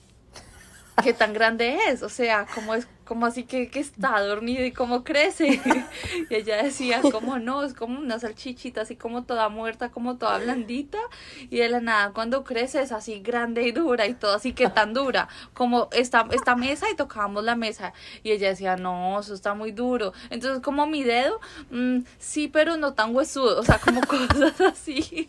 Qué 1.01 1.13
tan 1.13 1.33
grande 1.33 1.77
es, 1.89 2.03
o 2.03 2.09
sea, 2.09 2.45
cómo 2.53 2.75
es, 2.75 2.87
como 3.05 3.25
así 3.25 3.43
que, 3.43 3.69
que 3.69 3.79
está 3.79 4.19
dormido 4.21 4.63
y 4.63 4.71
cómo 4.71 5.03
crece. 5.03 5.59
y 6.29 6.35
ella 6.35 6.63
decía, 6.63 7.01
como 7.01 7.39
no, 7.39 7.63
es 7.63 7.73
como 7.73 7.99
una 7.99 8.19
salchichita, 8.19 8.81
así 8.81 8.95
como 8.95 9.23
toda 9.23 9.49
muerta, 9.49 9.89
como 9.89 10.17
toda 10.17 10.37
blandita, 10.37 10.99
y 11.49 11.57
de 11.57 11.69
la 11.69 11.79
nada 11.79 12.11
cuando 12.11 12.43
crece 12.43 12.81
es 12.81 12.91
así 12.91 13.19
grande 13.21 13.63
y 13.63 13.71
dura 13.71 14.05
y 14.05 14.13
todo 14.13 14.35
así 14.35 14.53
que 14.53 14.69
tan 14.69 14.93
dura, 14.93 15.27
como 15.53 15.89
esta, 15.91 16.27
esta 16.31 16.55
mesa 16.55 16.89
y 16.91 16.95
tocábamos 16.95 17.43
la 17.43 17.55
mesa, 17.55 17.93
y 18.23 18.31
ella 18.31 18.49
decía, 18.49 18.75
no, 18.75 19.19
eso 19.19 19.33
está 19.33 19.53
muy 19.53 19.71
duro. 19.71 20.13
Entonces, 20.29 20.61
como 20.61 20.85
mi 20.85 21.03
dedo, 21.03 21.39
mm, 21.71 21.99
sí, 22.19 22.47
pero 22.47 22.77
no 22.77 22.93
tan 22.93 23.15
huesudo, 23.15 23.59
o 23.59 23.63
sea, 23.63 23.79
como 23.79 24.01
cosas 24.07 24.61
así 24.61 25.27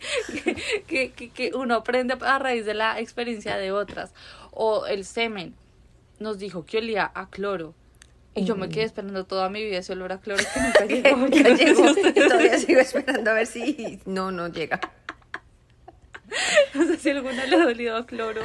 que, 0.87 1.13
que, 1.13 1.31
que 1.31 1.53
uno 1.55 1.77
aprende 1.77 2.17
a 2.21 2.39
raíz 2.39 2.67
de 2.67 2.75
la 2.75 3.01
experiencia 3.01 3.57
de 3.57 3.73
otras. 3.73 4.13
O 4.55 4.87
el 4.87 5.05
semen 5.05 5.55
nos 6.19 6.39
dijo 6.39 6.65
que 6.65 6.79
olía 6.79 7.11
a 7.15 7.29
cloro. 7.29 7.75
Y 8.37 8.45
yo 8.45 8.57
me 8.57 8.69
quedé 8.69 8.85
esperando 8.85 9.25
toda 9.27 9.49
mi 9.49 9.63
vida 9.63 9.79
ese 9.79 9.93
olor 9.93 10.13
a 10.13 10.21
cloro 10.21 10.43
que 10.43 10.61
nunca 10.61 10.87
llegó. 10.87 11.17
Nunca 11.17 11.49
llegó. 11.51 11.91
Y 11.91 12.13
todavía 12.15 12.59
sigo 12.59 12.81
esperando 12.81 13.31
a 13.31 13.35
ver 13.35 13.47
si 13.47 14.01
no, 14.07 14.33
no 14.33 14.49
llega. 14.49 14.81
no 16.75 16.87
sé 16.87 16.99
si 16.99 17.11
alguna 17.11 17.45
le 17.47 17.57
ha 17.57 17.65
dolido 17.65 17.97
a 17.97 18.07
cloro, 18.07 18.43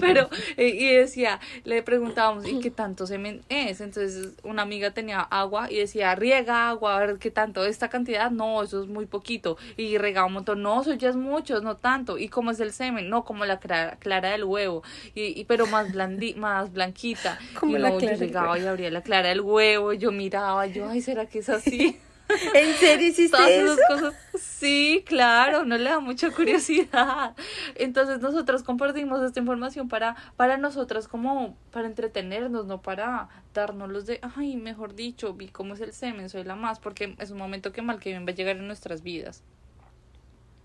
pero, 0.00 0.28
eh, 0.56 0.68
y 0.68 0.94
decía, 0.94 1.40
le 1.64 1.82
preguntábamos, 1.82 2.46
¿y 2.48 2.60
qué 2.60 2.70
tanto 2.70 3.06
semen 3.06 3.42
es? 3.48 3.80
Entonces, 3.80 4.34
una 4.42 4.62
amiga 4.62 4.90
tenía 4.92 5.20
agua 5.20 5.70
y 5.70 5.76
decía, 5.76 6.14
riega 6.14 6.68
agua, 6.68 6.96
a 6.96 7.00
ver 7.00 7.18
qué 7.18 7.30
tanto, 7.30 7.64
esta 7.64 7.88
cantidad, 7.88 8.30
no, 8.30 8.62
eso 8.62 8.82
es 8.82 8.88
muy 8.88 9.06
poquito, 9.06 9.56
y 9.76 9.98
regaba 9.98 10.26
un 10.26 10.34
montón, 10.34 10.62
no, 10.62 10.80
eso 10.82 10.94
ya 10.94 11.10
es 11.10 11.16
mucho, 11.16 11.60
no 11.60 11.76
tanto, 11.76 12.18
¿y 12.18 12.28
cómo 12.28 12.50
es 12.50 12.60
el 12.60 12.72
semen? 12.72 13.08
No, 13.08 13.24
como 13.24 13.44
la 13.44 13.58
clara, 13.58 13.96
clara 13.98 14.30
del 14.30 14.44
huevo, 14.44 14.82
y, 15.14 15.38
y 15.38 15.44
pero 15.44 15.66
más 15.66 15.92
blandi, 15.92 16.34
más 16.34 16.72
blanquita, 16.72 17.38
Como 17.58 17.76
y 17.76 17.80
la 17.80 17.90
no, 17.90 17.98
clara 17.98 18.14
yo 18.14 18.20
del 18.20 18.28
llegaba 18.28 18.58
y 18.58 18.66
abría 18.66 18.90
la 18.90 19.02
clara 19.02 19.28
del 19.28 19.40
huevo, 19.40 19.92
y 19.92 19.98
yo 19.98 20.12
miraba, 20.12 20.66
yo, 20.66 20.88
ay, 20.88 21.00
¿será 21.00 21.26
que 21.26 21.40
es 21.40 21.48
así? 21.48 21.98
¿En 22.54 22.74
serio 22.74 23.08
hiciste 23.08 23.36
Todas 23.36 23.50
eso? 23.50 23.72
esas 23.72 23.86
cosas. 23.88 24.14
Sí, 24.38 25.02
claro, 25.06 25.64
no 25.64 25.78
le 25.78 25.88
da 25.88 26.00
mucha 26.00 26.30
curiosidad. 26.30 27.34
Entonces 27.74 28.20
nosotros 28.20 28.62
compartimos 28.62 29.22
esta 29.22 29.40
información 29.40 29.88
para, 29.88 30.16
para 30.36 30.56
nosotras 30.58 31.08
como 31.08 31.56
para 31.70 31.86
entretenernos, 31.86 32.66
no 32.66 32.82
para 32.82 33.28
darnos 33.54 33.88
los 33.88 34.06
de, 34.06 34.20
ay, 34.36 34.56
mejor 34.56 34.94
dicho, 34.94 35.34
vi 35.34 35.48
cómo 35.48 35.74
es 35.74 35.80
el 35.80 35.92
semen, 35.92 36.28
soy 36.28 36.44
la 36.44 36.56
más, 36.56 36.80
porque 36.80 37.16
es 37.18 37.30
un 37.30 37.38
momento 37.38 37.72
que 37.72 37.82
mal 37.82 37.98
que 38.00 38.10
bien 38.10 38.26
va 38.26 38.30
a 38.30 38.34
llegar 38.34 38.56
en 38.56 38.66
nuestras 38.66 39.02
vidas. 39.02 39.42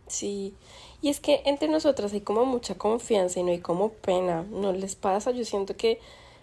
Sí, 0.08 0.54
y 1.02 1.10
es 1.10 1.20
que 1.20 1.42
entre 1.46 1.70
nosotras 1.70 2.14
hay 2.14 2.22
como 2.22 2.46
mucha 2.46 2.76
confianza 2.76 3.40
y 3.40 3.44
no 3.44 3.52
hay 3.52 3.60
como 3.60 3.94
pena, 3.94 4.44
¿no 4.52 4.74
les 4.74 4.96
pasa? 4.96 5.32
Yo 5.32 5.46
siento 5.46 5.76
que 5.76 6.00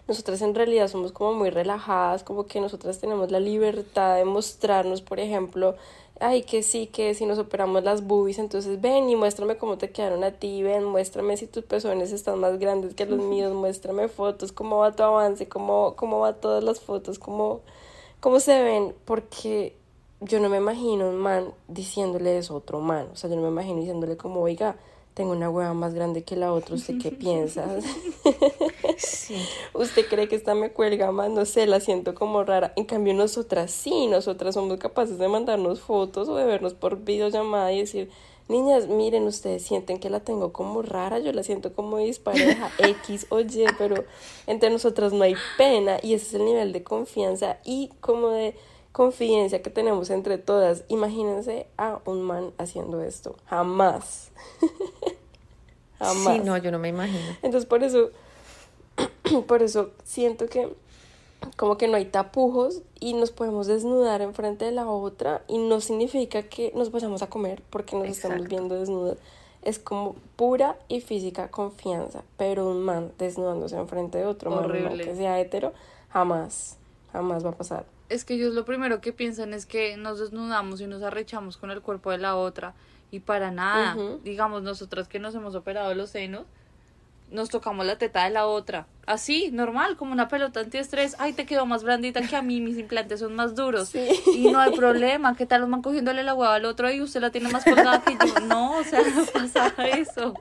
nosotras 0.07 0.41
en 0.41 0.55
realidad 0.55 0.87
somos 0.87 1.11
como 1.11 1.33
muy 1.33 1.49
relajadas, 1.49 2.23
como 2.23 2.45
que 2.45 2.59
nosotras 2.59 2.99
tenemos 2.99 3.31
la 3.31 3.39
libertad 3.39 4.15
de 4.15 4.25
mostrarnos, 4.25 5.01
por 5.01 5.19
ejemplo, 5.19 5.75
ay, 6.21 6.43
que 6.43 6.63
sí, 6.63 6.87
que 6.87 7.13
si 7.15 7.25
nos 7.25 7.39
operamos 7.39 7.83
las 7.83 8.05
boobies, 8.05 8.39
entonces 8.39 8.79
ven 8.79 9.09
y 9.09 9.15
muéstrame 9.15 9.57
cómo 9.57 9.77
te 9.77 9.89
quedaron 9.91 10.23
a 10.23 10.31
ti, 10.31 10.61
ven, 10.63 10.83
muéstrame 10.83 11.35
si 11.35 11.47
tus 11.47 11.63
pezones 11.63 12.11
están 12.11 12.39
más 12.39 12.59
grandes 12.59 12.93
que 12.93 13.05
los 13.05 13.19
míos, 13.19 13.53
muéstrame 13.53 14.07
fotos, 14.07 14.51
cómo 14.51 14.77
va 14.77 14.95
tu 14.95 15.03
avance, 15.03 15.47
cómo, 15.47 15.95
cómo 15.95 16.19
va 16.19 16.33
todas 16.33 16.63
las 16.63 16.79
fotos, 16.79 17.17
cómo, 17.17 17.61
cómo 18.19 18.39
se 18.39 18.61
ven, 18.61 18.93
porque 19.05 19.75
yo 20.19 20.39
no 20.39 20.49
me 20.49 20.57
imagino 20.57 21.09
un 21.09 21.17
man 21.17 21.53
diciéndole 21.67 22.37
eso 22.37 22.53
a 22.53 22.57
otro 22.57 22.79
man, 22.79 23.07
o 23.11 23.15
sea, 23.15 23.29
yo 23.29 23.35
no 23.35 23.41
me 23.41 23.49
imagino 23.49 23.79
diciéndole 23.79 24.15
como, 24.17 24.41
oiga, 24.41 24.77
tengo 25.13 25.31
una 25.31 25.49
hueva 25.49 25.73
más 25.73 25.93
grande 25.93 26.23
que 26.23 26.35
la 26.35 26.53
otra, 26.53 26.75
¿usted 26.75 26.97
qué 27.01 27.11
piensa? 27.11 27.65
Sí. 28.97 29.35
¿Usted 29.73 30.05
cree 30.07 30.27
que 30.27 30.35
esta 30.35 30.53
me 30.53 30.71
cuelga 30.71 31.11
más? 31.11 31.29
No 31.31 31.45
sé, 31.45 31.65
la 31.65 31.79
siento 31.79 32.13
como 32.13 32.43
rara. 32.43 32.73
En 32.75 32.85
cambio, 32.85 33.13
nosotras 33.13 33.71
sí, 33.71 34.05
nosotras 34.07 34.53
somos 34.53 34.77
capaces 34.77 35.17
de 35.17 35.27
mandarnos 35.27 35.79
fotos 35.79 36.27
o 36.27 36.35
de 36.35 36.45
vernos 36.45 36.73
por 36.75 36.97
videollamada 37.03 37.71
y 37.73 37.79
decir, 37.79 38.11
niñas, 38.47 38.87
miren, 38.87 39.23
ustedes 39.23 39.63
sienten 39.63 39.99
que 39.99 40.09
la 40.09 40.19
tengo 40.19 40.53
como 40.53 40.83
rara, 40.83 41.17
yo 41.19 41.31
la 41.31 41.41
siento 41.41 41.73
como 41.73 41.97
dispareja, 41.97 42.69
X 42.77 43.25
o 43.29 43.39
Y, 43.39 43.65
pero 43.77 44.03
entre 44.45 44.69
nosotras 44.69 45.13
no 45.13 45.23
hay 45.23 45.35
pena 45.57 45.97
y 46.03 46.13
ese 46.13 46.27
es 46.27 46.33
el 46.35 46.45
nivel 46.45 46.73
de 46.73 46.83
confianza 46.83 47.57
y 47.63 47.89
como 48.01 48.29
de 48.29 48.53
confidencia 48.91 49.61
que 49.61 49.69
tenemos 49.69 50.09
entre 50.09 50.37
todas. 50.37 50.83
Imagínense 50.87 51.67
a 51.77 51.99
un 52.05 52.21
man 52.21 52.51
haciendo 52.57 53.01
esto. 53.01 53.35
Jamás. 53.47 54.31
Jamás. 55.99 56.35
Sí, 56.35 56.41
no, 56.43 56.57
yo 56.57 56.71
no 56.71 56.79
me 56.79 56.89
imagino. 56.89 57.37
Entonces 57.41 57.65
por 57.65 57.83
eso, 57.83 58.09
por 59.47 59.61
eso 59.61 59.91
siento 60.03 60.47
que 60.47 60.69
como 61.57 61.77
que 61.77 61.87
no 61.87 61.97
hay 61.97 62.05
tapujos 62.05 62.81
y 62.99 63.13
nos 63.13 63.31
podemos 63.31 63.67
desnudar 63.67 64.21
enfrente 64.21 64.65
de 64.65 64.71
la 64.71 64.87
otra 64.87 65.43
y 65.47 65.57
no 65.57 65.81
significa 65.81 66.43
que 66.43 66.71
nos 66.75 66.91
vayamos 66.91 67.21
a 67.21 67.29
comer 67.29 67.63
porque 67.69 67.95
nos 67.95 68.07
estamos 68.07 68.47
viendo 68.47 68.75
desnudas. 68.75 69.17
Es 69.63 69.77
como 69.77 70.15
pura 70.35 70.77
y 70.87 71.01
física 71.01 71.49
confianza, 71.49 72.23
pero 72.37 72.67
un 72.67 72.83
man 72.83 73.11
desnudándose 73.17 73.77
enfrente 73.77 74.17
de 74.17 74.25
otro 74.25 74.49
man, 74.49 74.65
un 74.65 74.71
man 74.71 74.85
Horrible. 74.85 75.03
que 75.03 75.15
sea 75.15 75.39
hetero, 75.39 75.73
jamás, 76.09 76.77
jamás 77.11 77.45
va 77.45 77.49
a 77.49 77.57
pasar. 77.57 77.85
Es 78.11 78.25
que 78.25 78.33
ellos 78.33 78.53
lo 78.53 78.65
primero 78.65 78.99
que 78.99 79.13
piensan 79.13 79.53
es 79.53 79.65
que 79.65 79.95
nos 79.95 80.19
desnudamos 80.19 80.81
y 80.81 80.87
nos 80.87 81.01
arrechamos 81.01 81.55
con 81.55 81.71
el 81.71 81.81
cuerpo 81.81 82.11
de 82.11 82.17
la 82.17 82.35
otra 82.35 82.73
y 83.09 83.21
para 83.21 83.51
nada. 83.51 83.95
Digamos, 84.23 84.63
nosotras 84.63 85.07
que 85.07 85.19
nos 85.19 85.33
hemos 85.33 85.55
operado 85.55 85.93
los 85.95 86.09
senos, 86.09 86.45
nos 87.29 87.47
tocamos 87.47 87.85
la 87.85 87.97
teta 87.97 88.25
de 88.25 88.29
la 88.29 88.45
otra. 88.45 88.87
Así, 89.05 89.49
normal, 89.51 89.95
como 89.95 90.11
una 90.11 90.27
pelota 90.27 90.59
antiestrés. 90.59 91.15
Ay, 91.19 91.31
te 91.31 91.45
quedó 91.45 91.65
más 91.65 91.83
blandita 91.83 92.21
que 92.21 92.35
a 92.35 92.41
mí, 92.41 92.59
mis 92.59 92.77
implantes 92.77 93.21
son 93.21 93.33
más 93.33 93.55
duros. 93.55 93.89
Sí. 93.89 94.09
Y 94.35 94.51
no 94.51 94.59
hay 94.59 94.75
problema. 94.75 95.35
¿Qué 95.37 95.45
tal 95.45 95.61
los 95.61 95.69
man 95.69 95.81
cogiéndole 95.81 96.23
la 96.23 96.33
hueva 96.33 96.55
al 96.55 96.65
otro 96.65 96.91
y 96.91 97.01
usted 97.01 97.21
la 97.21 97.31
tiene 97.31 97.49
más 97.49 97.63
colgada 97.63 98.01
que 98.03 98.17
yo? 98.25 98.39
No, 98.41 98.77
o 98.77 98.83
sea, 98.83 99.01
no 99.01 99.25
pasa 99.25 99.87
eso. 99.87 100.33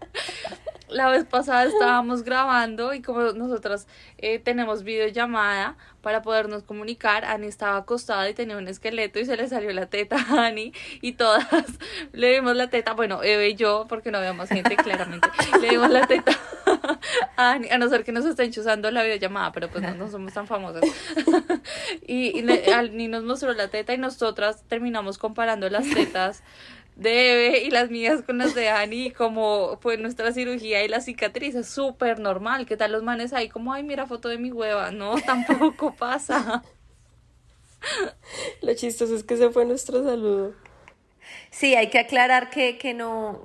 La 0.90 1.08
vez 1.08 1.24
pasada 1.24 1.64
estábamos 1.64 2.22
grabando 2.24 2.92
y 2.94 3.02
como 3.02 3.20
nosotras 3.32 3.86
eh, 4.18 4.38
tenemos 4.38 4.82
videollamada 4.82 5.76
para 6.02 6.22
podernos 6.22 6.62
comunicar, 6.62 7.24
Ani 7.24 7.46
estaba 7.46 7.76
acostada 7.76 8.28
y 8.28 8.34
tenía 8.34 8.56
un 8.56 8.68
esqueleto 8.68 9.18
y 9.18 9.26
se 9.26 9.36
le 9.36 9.48
salió 9.48 9.72
la 9.72 9.86
teta 9.86 10.16
a 10.16 10.46
Ani 10.46 10.72
y 11.00 11.12
todas 11.12 11.46
le 12.12 12.32
dimos 12.32 12.56
la 12.56 12.68
teta, 12.70 12.94
bueno, 12.94 13.22
Eve 13.22 13.50
y 13.50 13.54
yo, 13.54 13.86
porque 13.88 14.10
no 14.10 14.18
había 14.18 14.34
gente 14.46 14.76
claramente, 14.76 15.28
le 15.60 15.70
dimos 15.70 15.90
la 15.90 16.06
teta 16.06 16.32
a 17.36 17.52
Ani, 17.52 17.68
a 17.70 17.78
no 17.78 17.88
ser 17.88 18.04
que 18.04 18.12
nos 18.12 18.24
estén 18.24 18.50
chuzando 18.50 18.90
la 18.90 19.02
videollamada, 19.02 19.52
pero 19.52 19.68
pues 19.68 19.84
no, 19.96 20.10
somos 20.10 20.32
tan 20.32 20.46
famosas. 20.46 20.82
y 22.06 22.40
y 22.40 22.70
Ani 22.72 23.08
nos 23.08 23.24
mostró 23.24 23.52
la 23.52 23.68
teta 23.68 23.92
y 23.92 23.98
nosotras 23.98 24.64
terminamos 24.68 25.18
comparando 25.18 25.68
las 25.68 25.88
tetas 25.88 26.42
de 26.96 27.32
Eve 27.32 27.62
y 27.62 27.70
las 27.70 27.90
mías 27.90 28.22
con 28.22 28.38
las 28.38 28.54
de 28.54 28.68
Ani, 28.68 29.10
como 29.10 29.78
fue 29.80 29.96
nuestra 29.96 30.32
cirugía 30.32 30.84
y 30.84 30.88
la 30.88 31.00
cicatriz, 31.00 31.54
es 31.54 31.68
súper 31.68 32.18
normal. 32.18 32.66
¿Qué 32.66 32.76
tal 32.76 32.92
los 32.92 33.02
manes 33.02 33.32
ahí? 33.32 33.48
Como, 33.48 33.72
ay, 33.72 33.82
mira 33.82 34.06
foto 34.06 34.28
de 34.28 34.38
mi 34.38 34.52
hueva. 34.52 34.90
No, 34.90 35.14
tampoco 35.26 35.94
pasa. 35.94 36.62
Lo 38.62 38.74
chistoso 38.74 39.14
es 39.14 39.24
que 39.24 39.34
ese 39.34 39.50
fue 39.50 39.64
nuestro 39.64 40.04
saludo. 40.04 40.54
Sí, 41.50 41.74
hay 41.74 41.88
que 41.88 41.98
aclarar 41.98 42.50
que, 42.50 42.78
que 42.78 42.94
no, 42.94 43.40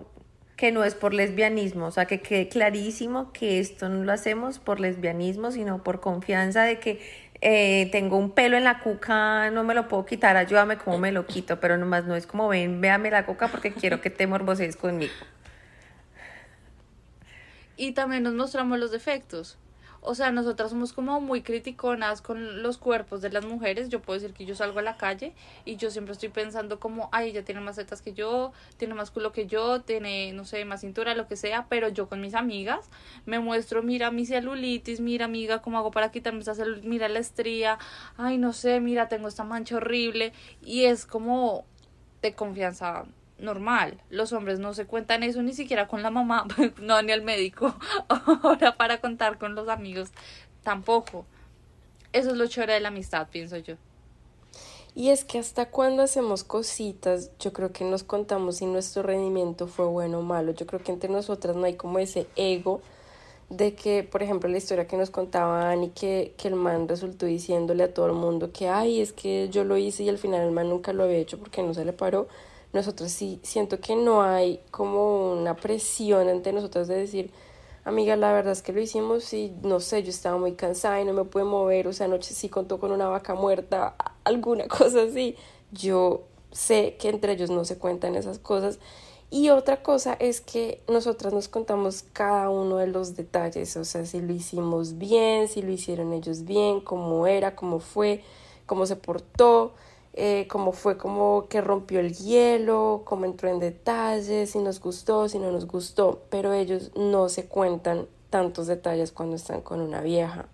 que 0.55 0.71
no 0.71 0.83
es 0.83 0.95
por 0.95 1.13
lesbianismo, 1.13 1.87
o 1.87 1.91
sea, 1.91 2.05
que 2.05 2.21
quede 2.21 2.47
clarísimo 2.47 3.31
que 3.33 3.59
esto 3.59 3.89
no 3.89 4.03
lo 4.03 4.11
hacemos 4.11 4.59
por 4.59 4.79
lesbianismo, 4.79 5.51
sino 5.51 5.83
por 5.83 5.99
confianza 5.99 6.63
de 6.63 6.79
que 6.79 6.99
eh, 7.41 7.89
tengo 7.91 8.17
un 8.17 8.31
pelo 8.31 8.57
en 8.57 8.63
la 8.63 8.79
cuca, 8.79 9.49
no 9.51 9.63
me 9.63 9.73
lo 9.73 9.87
puedo 9.87 10.05
quitar, 10.05 10.37
ayúdame 10.37 10.77
cómo 10.77 10.97
me 10.97 11.11
lo 11.11 11.25
quito, 11.25 11.59
pero 11.59 11.77
nomás 11.77 12.05
no 12.05 12.15
es 12.15 12.25
como 12.27 12.47
ven, 12.47 12.81
véame 12.81 13.11
la 13.11 13.25
cuca 13.25 13.47
porque 13.47 13.71
quiero 13.73 14.01
que 14.01 14.09
te 14.09 14.27
morbosees 14.27 14.75
conmigo. 14.75 15.13
Y 17.77 17.91
también 17.91 18.23
nos 18.23 18.33
mostramos 18.33 18.79
los 18.79 18.91
defectos. 18.91 19.57
O 20.07 20.15
sea, 20.15 20.31
nosotras 20.31 20.69
somos 20.69 20.93
como 20.93 21.19
muy 21.19 21.41
criticonas 21.41 22.21
con 22.21 22.61
los 22.61 22.77
cuerpos 22.77 23.21
de 23.21 23.31
las 23.31 23.45
mujeres. 23.45 23.89
Yo 23.89 24.01
puedo 24.01 24.19
decir 24.19 24.35
que 24.35 24.45
yo 24.45 24.55
salgo 24.55 24.79
a 24.79 24.81
la 24.81 24.97
calle 24.97 25.33
y 25.65 25.77
yo 25.77 25.89
siempre 25.89 26.13
estoy 26.13 26.29
pensando 26.29 26.79
como, 26.79 27.09
ay, 27.11 27.29
ella 27.29 27.43
tiene 27.43 27.61
más 27.61 27.75
tetas 27.75 28.01
que 28.01 28.13
yo, 28.13 28.53
tiene 28.77 28.93
más 28.93 29.09
culo 29.11 29.31
que 29.31 29.47
yo, 29.47 29.81
tiene, 29.81 30.31
no 30.33 30.45
sé, 30.45 30.63
más 30.65 30.81
cintura, 30.81 31.15
lo 31.15 31.27
que 31.27 31.35
sea. 31.35 31.65
Pero 31.69 31.89
yo 31.89 32.07
con 32.07 32.21
mis 32.21 32.35
amigas 32.35 32.89
me 33.25 33.39
muestro, 33.39 33.81
mira 33.83 34.11
mi 34.11 34.25
celulitis, 34.25 34.99
mira 34.99 35.25
amiga, 35.25 35.61
cómo 35.61 35.79
hago 35.79 35.91
para 35.91 36.11
quitarme 36.11 36.41
esa 36.41 36.53
celulitis, 36.55 36.87
mira 36.87 37.09
la 37.09 37.19
estría, 37.19 37.79
ay, 38.17 38.37
no 38.37 38.53
sé, 38.53 38.79
mira, 38.79 39.07
tengo 39.09 39.27
esta 39.27 39.43
mancha 39.43 39.77
horrible. 39.77 40.33
Y 40.61 40.85
es 40.85 41.05
como 41.05 41.65
de 42.21 42.33
confianza 42.33 43.05
normal. 43.37 44.01
Los 44.09 44.33
hombres 44.33 44.59
no 44.59 44.73
se 44.73 44.85
cuentan 44.85 45.23
eso 45.23 45.41
ni 45.41 45.53
siquiera 45.53 45.87
con 45.87 46.03
la 46.03 46.09
mamá, 46.09 46.45
no, 46.81 47.01
ni 47.01 47.11
al 47.11 47.21
médico. 47.21 47.75
Ahora 48.07 48.77
para 48.77 49.01
contar 49.01 49.37
con 49.37 49.55
los 49.55 49.69
amigos, 49.69 50.09
tampoco. 50.63 51.25
Eso 52.13 52.31
es 52.31 52.37
lo 52.37 52.47
chévere 52.47 52.73
de 52.73 52.79
la 52.79 52.89
amistad, 52.89 53.27
pienso 53.29 53.57
yo. 53.57 53.75
Y 54.97 55.09
es 55.09 55.25
que 55.25 55.39
hasta 55.39 55.69
cuando 55.69 56.03
hacemos 56.03 56.45
cositas, 56.45 57.29
yo 57.37 57.51
creo 57.51 57.73
que 57.73 57.83
nos 57.83 58.05
contamos 58.05 58.57
si 58.57 58.65
nuestro 58.65 59.03
rendimiento 59.03 59.67
fue 59.67 59.85
bueno 59.85 60.19
o 60.19 60.21
malo. 60.21 60.53
Yo 60.53 60.65
creo 60.65 60.81
que 60.81 60.93
entre 60.93 61.09
nosotras 61.09 61.57
no 61.57 61.65
hay 61.65 61.73
como 61.75 61.99
ese 61.99 62.27
ego 62.37 62.79
de 63.49 63.75
que, 63.75 64.03
por 64.03 64.23
ejemplo, 64.23 64.49
la 64.49 64.57
historia 64.57 64.87
que 64.87 64.95
nos 64.95 65.09
contaban 65.09 65.83
y 65.83 65.89
que, 65.89 66.33
que 66.37 66.47
el 66.47 66.55
man 66.55 66.87
resultó 66.87 67.25
diciéndole 67.25 67.83
a 67.83 67.93
todo 67.93 68.05
el 68.05 68.13
mundo 68.13 68.53
que, 68.53 68.69
ay, 68.69 69.01
es 69.01 69.11
que 69.11 69.49
yo 69.49 69.65
lo 69.65 69.75
hice 69.75 70.03
y 70.03 70.09
al 70.09 70.17
final 70.17 70.41
el 70.41 70.51
man 70.51 70.69
nunca 70.69 70.93
lo 70.93 71.03
había 71.03 71.17
hecho 71.17 71.37
porque 71.37 71.61
no 71.61 71.73
se 71.73 71.83
le 71.83 71.91
paró. 71.91 72.29
Nosotros 72.75 73.09
sí 73.09 73.39
siento 73.41 73.79
que 73.79 73.95
no 73.95 74.21
hay 74.21 74.59
como 74.69 75.31
una 75.31 75.55
presión 75.55 76.27
ante 76.27 76.51
nosotros 76.51 76.89
de 76.89 76.97
decir, 76.97 77.31
amiga, 77.85 78.17
la 78.17 78.33
verdad 78.33 78.51
es 78.51 78.61
que 78.61 78.73
lo 78.73 78.81
hicimos 78.81 79.31
y 79.33 79.53
no 79.63 79.79
sé, 79.79 80.03
yo 80.03 80.09
estaba 80.09 80.37
muy 80.37 80.55
cansada 80.55 80.99
y 80.99 81.05
no 81.05 81.13
me 81.13 81.23
pude 81.23 81.45
mover, 81.45 81.87
o 81.87 81.93
sea, 81.93 82.07
anoche 82.07 82.33
sí 82.33 82.49
contó 82.49 82.77
con 82.77 82.91
una 82.91 83.07
vaca 83.07 83.33
muerta, 83.33 83.95
alguna 84.25 84.67
cosa 84.67 85.03
así. 85.03 85.37
Yo 85.71 86.23
sé 86.51 86.97
que 86.99 87.07
entre 87.07 87.31
ellos 87.31 87.49
no 87.49 87.63
se 87.63 87.77
cuentan 87.77 88.15
esas 88.15 88.39
cosas 88.39 88.77
y 89.29 89.51
otra 89.51 89.81
cosa 89.81 90.17
es 90.19 90.41
que 90.41 90.83
nosotras 90.89 91.31
nos 91.31 91.47
contamos 91.47 92.03
cada 92.11 92.49
uno 92.49 92.75
de 92.75 92.87
los 92.87 93.15
detalles, 93.15 93.77
o 93.77 93.85
sea, 93.85 94.05
si 94.05 94.19
lo 94.19 94.33
hicimos 94.33 94.97
bien, 94.97 95.47
si 95.47 95.61
lo 95.61 95.71
hicieron 95.71 96.11
ellos 96.11 96.43
bien, 96.43 96.81
cómo 96.81 97.25
era, 97.25 97.55
cómo 97.55 97.79
fue, 97.79 98.21
cómo 98.65 98.85
se 98.85 98.97
portó, 98.97 99.75
eh, 100.15 100.47
cómo 100.49 100.71
fue, 100.71 100.97
cómo 100.97 101.47
que 101.49 101.61
rompió 101.61 101.99
el 101.99 102.15
hielo, 102.15 103.03
cómo 103.05 103.25
entró 103.25 103.49
en 103.49 103.59
detalles, 103.59 104.51
si 104.51 104.59
nos 104.59 104.79
gustó, 104.79 105.29
si 105.29 105.37
no 105.37 105.51
nos 105.51 105.67
gustó, 105.67 106.23
pero 106.29 106.53
ellos 106.53 106.91
no 106.95 107.29
se 107.29 107.45
cuentan 107.45 108.07
tantos 108.29 108.67
detalles 108.67 109.11
cuando 109.11 109.35
están 109.35 109.61
con 109.61 109.79
una 109.79 110.01
vieja. 110.01 110.47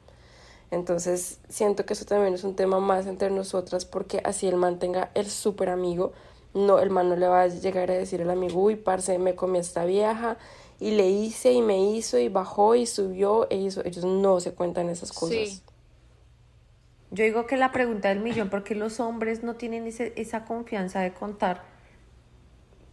Entonces 0.71 1.39
siento 1.49 1.85
que 1.85 1.93
eso 1.93 2.05
también 2.05 2.33
es 2.33 2.43
un 2.43 2.55
tema 2.55 2.79
más 2.79 3.07
entre 3.07 3.29
nosotras 3.29 3.85
porque 3.85 4.21
así 4.23 4.47
él 4.47 4.55
mantenga 4.55 5.11
el 5.15 5.29
súper 5.29 5.69
amigo 5.69 6.11
no, 6.53 6.79
el 6.79 6.89
man 6.89 7.09
no 7.09 7.15
le 7.15 7.27
va 7.27 7.43
a 7.43 7.47
llegar 7.47 7.89
a 7.91 7.93
decir 7.93 8.21
al 8.21 8.29
amigo, 8.29 8.61
uy, 8.61 8.75
parce, 8.75 9.17
me 9.17 9.35
comí 9.35 9.57
a 9.57 9.61
esta 9.61 9.85
vieja 9.85 10.37
y 10.79 10.91
le 10.91 11.09
hice 11.09 11.53
y 11.53 11.61
me 11.61 11.79
hizo 11.91 12.17
y 12.17 12.27
bajó 12.27 12.75
y 12.75 12.85
subió 12.85 13.49
e 13.49 13.55
hizo. 13.55 13.83
Ellos 13.85 14.03
no 14.03 14.39
se 14.39 14.51
cuentan 14.51 14.89
esas 14.89 15.11
cosas. 15.13 15.61
Yo 17.11 17.23
digo 17.23 17.45
que 17.45 17.57
la 17.57 17.71
pregunta 17.71 18.09
del 18.09 18.19
millón, 18.19 18.49
¿por 18.49 18.63
qué 18.63 18.73
los 18.73 18.99
hombres 18.99 19.43
no 19.43 19.55
tienen 19.55 19.85
esa 19.85 20.45
confianza 20.45 21.01
de 21.01 21.11
contar, 21.11 21.63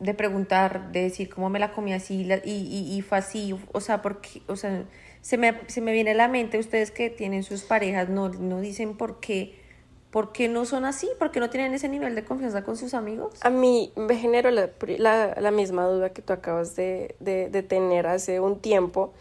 de 0.00 0.12
preguntar, 0.12 0.92
de 0.92 1.02
decir 1.02 1.28
cómo 1.28 1.50
me 1.50 1.58
la 1.58 1.72
comí 1.72 1.92
así 1.92 2.26
y, 2.44 2.50
y, 2.50 2.96
y 2.96 3.02
fue 3.02 3.18
así? 3.18 3.56
O 3.72 3.80
sea, 3.80 4.02
porque, 4.02 4.42
o 4.48 4.56
sea, 4.56 4.84
se 5.20 5.38
me, 5.38 5.60
se 5.68 5.80
me 5.80 5.92
viene 5.92 6.10
a 6.10 6.14
la 6.14 6.28
mente, 6.28 6.58
ustedes 6.58 6.90
que 6.90 7.10
tienen 7.10 7.44
sus 7.44 7.62
parejas, 7.62 8.08
no, 8.08 8.28
no 8.28 8.60
dicen 8.60 8.96
por 8.96 9.20
qué 9.20 9.58
¿Por 10.10 10.32
qué 10.32 10.48
no 10.48 10.64
son 10.64 10.86
así? 10.86 11.08
¿Por 11.18 11.30
qué 11.30 11.40
no 11.40 11.50
tienen 11.50 11.74
ese 11.74 11.88
nivel 11.88 12.14
de 12.14 12.24
confianza 12.24 12.64
con 12.64 12.78
sus 12.78 12.94
amigos? 12.94 13.34
A 13.42 13.50
mí 13.50 13.92
me 13.94 14.16
generó 14.16 14.50
la, 14.50 14.70
la, 15.38 15.50
misma 15.50 15.84
duda 15.84 16.14
que 16.14 16.22
tú 16.22 16.32
acabas 16.32 16.74
de, 16.76 17.14
de, 17.20 17.50
de, 17.50 17.62
tener 17.62 18.06
hace 18.06 18.40
un 18.40 18.58
tiempo. 18.58 19.12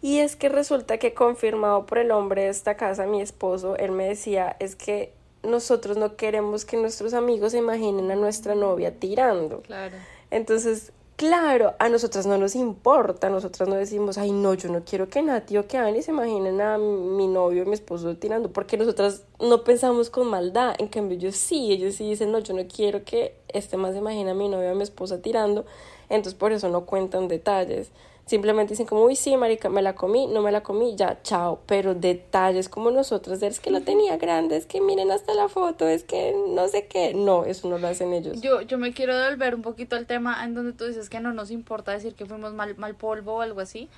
Y 0.00 0.18
es 0.18 0.36
que 0.36 0.48
resulta 0.48 0.98
que 0.98 1.14
confirmado 1.14 1.86
por 1.86 1.98
el 1.98 2.10
hombre 2.10 2.42
de 2.42 2.48
esta 2.48 2.76
casa, 2.76 3.06
mi 3.06 3.20
esposo, 3.20 3.76
él 3.76 3.92
me 3.92 4.06
decía, 4.06 4.56
es 4.60 4.76
que 4.76 5.12
nosotros 5.42 5.96
no 5.96 6.16
queremos 6.16 6.64
que 6.64 6.76
nuestros 6.76 7.14
amigos 7.14 7.52
se 7.52 7.58
imaginen 7.58 8.10
a 8.10 8.16
nuestra 8.16 8.54
novia 8.54 8.98
tirando. 8.98 9.62
Claro. 9.62 9.96
Entonces, 10.30 10.92
Claro, 11.18 11.74
a 11.80 11.88
nosotras 11.88 12.26
no 12.26 12.38
nos 12.38 12.54
importa, 12.54 13.28
nosotras 13.28 13.68
no 13.68 13.74
decimos, 13.74 14.18
ay 14.18 14.30
no, 14.30 14.54
yo 14.54 14.68
no 14.68 14.84
quiero 14.84 15.08
que 15.08 15.20
Nati 15.20 15.56
o 15.56 15.66
que 15.66 15.76
Ani 15.76 16.00
se 16.00 16.12
imaginen 16.12 16.60
a 16.60 16.78
mi 16.78 17.26
novio 17.26 17.64
o 17.64 17.66
mi 17.66 17.74
esposo 17.74 18.16
tirando, 18.16 18.52
porque 18.52 18.76
nosotras 18.76 19.24
no 19.40 19.64
pensamos 19.64 20.10
con 20.10 20.28
maldad, 20.28 20.76
en 20.78 20.86
cambio 20.86 21.18
ellos 21.18 21.34
sí, 21.34 21.72
ellos 21.72 21.96
sí 21.96 22.08
dicen, 22.08 22.30
no, 22.30 22.38
yo 22.38 22.54
no 22.54 22.68
quiero 22.68 23.02
que 23.02 23.34
este 23.48 23.76
más 23.76 23.94
se 23.94 23.98
imagine 23.98 24.30
a 24.30 24.34
mi 24.34 24.48
novio 24.48 24.68
o 24.68 24.70
a 24.70 24.74
mi 24.76 24.84
esposa 24.84 25.20
tirando, 25.20 25.66
entonces 26.08 26.34
por 26.34 26.52
eso 26.52 26.68
no 26.68 26.86
cuentan 26.86 27.26
detalles. 27.26 27.90
Simplemente 28.28 28.74
dicen 28.74 28.84
como, 28.84 29.04
uy, 29.04 29.16
sí, 29.16 29.34
marica, 29.38 29.70
me 29.70 29.80
la 29.80 29.94
comí, 29.94 30.26
no 30.26 30.42
me 30.42 30.52
la 30.52 30.62
comí, 30.62 30.94
ya, 30.96 31.22
chao. 31.22 31.60
Pero 31.66 31.94
detalles 31.94 32.68
como 32.68 32.90
nosotros, 32.90 33.42
es 33.42 33.58
que 33.58 33.70
lo 33.70 33.80
tenía 33.80 34.18
grande, 34.18 34.58
es 34.58 34.66
que 34.66 34.82
miren 34.82 35.10
hasta 35.10 35.32
la 35.32 35.48
foto, 35.48 35.88
es 35.88 36.04
que 36.04 36.36
no 36.54 36.68
sé 36.68 36.86
qué. 36.88 37.14
No, 37.14 37.46
eso 37.46 37.70
no 37.70 37.78
lo 37.78 37.88
hacen 37.88 38.12
ellos. 38.12 38.42
Yo, 38.42 38.60
yo 38.60 38.76
me 38.76 38.92
quiero 38.92 39.16
devolver 39.16 39.54
un 39.54 39.62
poquito 39.62 39.96
al 39.96 40.04
tema 40.04 40.44
en 40.44 40.54
donde 40.54 40.74
tú 40.74 40.84
dices 40.84 41.08
que 41.08 41.20
no 41.20 41.32
nos 41.32 41.50
importa 41.50 41.92
decir 41.92 42.14
que 42.14 42.26
fuimos 42.26 42.52
mal, 42.52 42.76
mal 42.76 42.94
polvo 42.94 43.36
o 43.36 43.40
algo 43.40 43.60
así. 43.60 43.88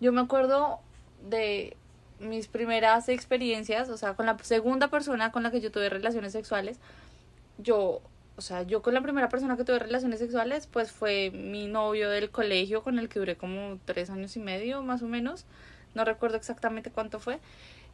Yo 0.00 0.10
me 0.10 0.20
acuerdo 0.20 0.80
de 1.22 1.76
mis 2.18 2.48
primeras 2.48 3.08
experiencias, 3.08 3.88
o 3.88 3.96
sea, 3.96 4.14
con 4.14 4.26
la 4.26 4.36
segunda 4.42 4.88
persona 4.88 5.30
con 5.30 5.44
la 5.44 5.52
que 5.52 5.60
yo 5.60 5.70
tuve 5.70 5.88
relaciones 5.90 6.32
sexuales, 6.32 6.78
yo 7.58 8.00
o 8.36 8.42
sea, 8.42 8.62
yo 8.62 8.82
con 8.82 8.92
la 8.94 9.00
primera 9.00 9.28
persona 9.28 9.56
que 9.56 9.64
tuve 9.64 9.78
relaciones 9.78 10.18
sexuales, 10.18 10.66
pues 10.66 10.92
fue 10.92 11.30
mi 11.30 11.66
novio 11.66 12.10
del 12.10 12.30
colegio 12.30 12.82
con 12.82 12.98
el 12.98 13.08
que 13.08 13.18
duré 13.18 13.36
como 13.36 13.78
tres 13.84 14.10
años 14.10 14.36
y 14.36 14.40
medio, 14.40 14.82
más 14.82 15.02
o 15.02 15.08
menos. 15.08 15.46
No 15.94 16.04
recuerdo 16.04 16.36
exactamente 16.36 16.90
cuánto 16.90 17.18
fue. 17.18 17.38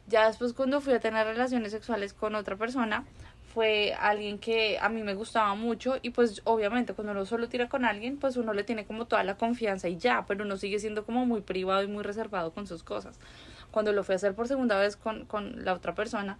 Ya 0.07 0.27
después 0.27 0.51
cuando 0.51 0.81
fui 0.81 0.93
a 0.93 0.99
tener 0.99 1.25
relaciones 1.25 1.71
sexuales 1.71 2.13
con 2.13 2.35
otra 2.35 2.57
persona, 2.57 3.05
fue 3.53 3.93
alguien 3.93 4.39
que 4.39 4.79
a 4.79 4.89
mí 4.89 5.03
me 5.03 5.13
gustaba 5.13 5.53
mucho 5.55 5.97
y 6.01 6.09
pues 6.09 6.41
obviamente 6.43 6.93
cuando 6.93 7.11
uno 7.11 7.25
solo 7.25 7.47
tira 7.47 7.69
con 7.69 7.85
alguien, 7.85 8.17
pues 8.17 8.35
uno 8.35 8.51
le 8.51 8.63
tiene 8.63 8.85
como 8.85 9.05
toda 9.05 9.23
la 9.23 9.37
confianza 9.37 9.87
y 9.87 9.97
ya, 9.97 10.25
pero 10.27 10.43
uno 10.43 10.57
sigue 10.57 10.79
siendo 10.79 11.05
como 11.05 11.25
muy 11.25 11.41
privado 11.41 11.83
y 11.83 11.87
muy 11.87 12.03
reservado 12.03 12.51
con 12.51 12.67
sus 12.67 12.83
cosas. 12.83 13.19
Cuando 13.71 13.93
lo 13.93 14.03
fui 14.03 14.13
a 14.13 14.15
hacer 14.17 14.33
por 14.35 14.47
segunda 14.47 14.77
vez 14.77 14.97
con, 14.97 15.25
con 15.25 15.63
la 15.63 15.73
otra 15.73 15.95
persona, 15.95 16.37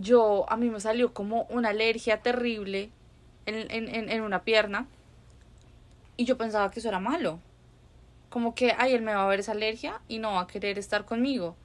yo, 0.00 0.46
a 0.48 0.56
mí 0.56 0.70
me 0.70 0.80
salió 0.80 1.12
como 1.12 1.42
una 1.50 1.70
alergia 1.70 2.22
terrible 2.22 2.90
en, 3.46 3.70
en, 3.70 4.10
en 4.10 4.20
una 4.22 4.42
pierna 4.42 4.86
y 6.16 6.24
yo 6.24 6.36
pensaba 6.36 6.70
que 6.70 6.80
eso 6.80 6.88
era 6.88 6.98
malo. 7.00 7.38
Como 8.28 8.54
que, 8.54 8.74
ay, 8.76 8.92
él 8.92 9.02
me 9.02 9.14
va 9.14 9.24
a 9.24 9.28
ver 9.28 9.40
esa 9.40 9.52
alergia 9.52 10.00
y 10.08 10.18
no 10.18 10.32
va 10.32 10.42
a 10.42 10.46
querer 10.46 10.78
estar 10.78 11.04
conmigo. 11.04 11.56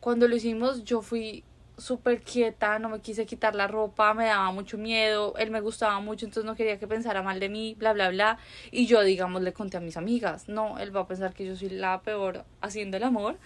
Cuando 0.00 0.26
lo 0.26 0.34
hicimos, 0.34 0.84
yo 0.84 1.02
fui 1.02 1.44
súper 1.76 2.22
quieta, 2.22 2.78
no 2.78 2.88
me 2.88 3.00
quise 3.00 3.26
quitar 3.26 3.54
la 3.54 3.66
ropa, 3.68 4.12
me 4.14 4.26
daba 4.26 4.50
mucho 4.50 4.76
miedo, 4.78 5.34
él 5.38 5.50
me 5.50 5.60
gustaba 5.60 6.00
mucho, 6.00 6.26
entonces 6.26 6.44
no 6.44 6.56
quería 6.56 6.78
que 6.78 6.88
pensara 6.88 7.22
mal 7.22 7.40
de 7.40 7.48
mí, 7.48 7.76
bla, 7.78 7.92
bla, 7.92 8.10
bla. 8.10 8.38
Y 8.70 8.86
yo, 8.86 9.02
digamos, 9.02 9.42
le 9.42 9.52
conté 9.52 9.76
a 9.76 9.80
mis 9.80 9.96
amigas, 9.96 10.48
no, 10.48 10.78
él 10.78 10.94
va 10.94 11.02
a 11.02 11.06
pensar 11.06 11.34
que 11.34 11.46
yo 11.46 11.54
soy 11.56 11.70
la 11.70 12.00
peor 12.02 12.44
haciendo 12.60 12.96
el 12.96 13.04
amor, 13.04 13.38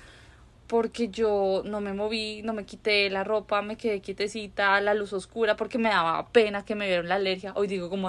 porque 0.72 1.10
yo 1.10 1.60
no 1.66 1.82
me 1.82 1.92
moví, 1.92 2.40
no 2.40 2.54
me 2.54 2.64
quité 2.64 3.10
la 3.10 3.24
ropa, 3.24 3.60
me 3.60 3.76
quedé 3.76 4.00
quietecita, 4.00 4.80
la 4.80 4.94
luz 4.94 5.12
oscura, 5.12 5.54
porque 5.54 5.76
me 5.76 5.90
daba 5.90 6.26
pena 6.30 6.64
que 6.64 6.74
me 6.74 6.86
vieran 6.86 7.10
la 7.10 7.16
alergia. 7.16 7.52
Hoy 7.56 7.66
digo 7.66 7.90
como, 7.90 8.08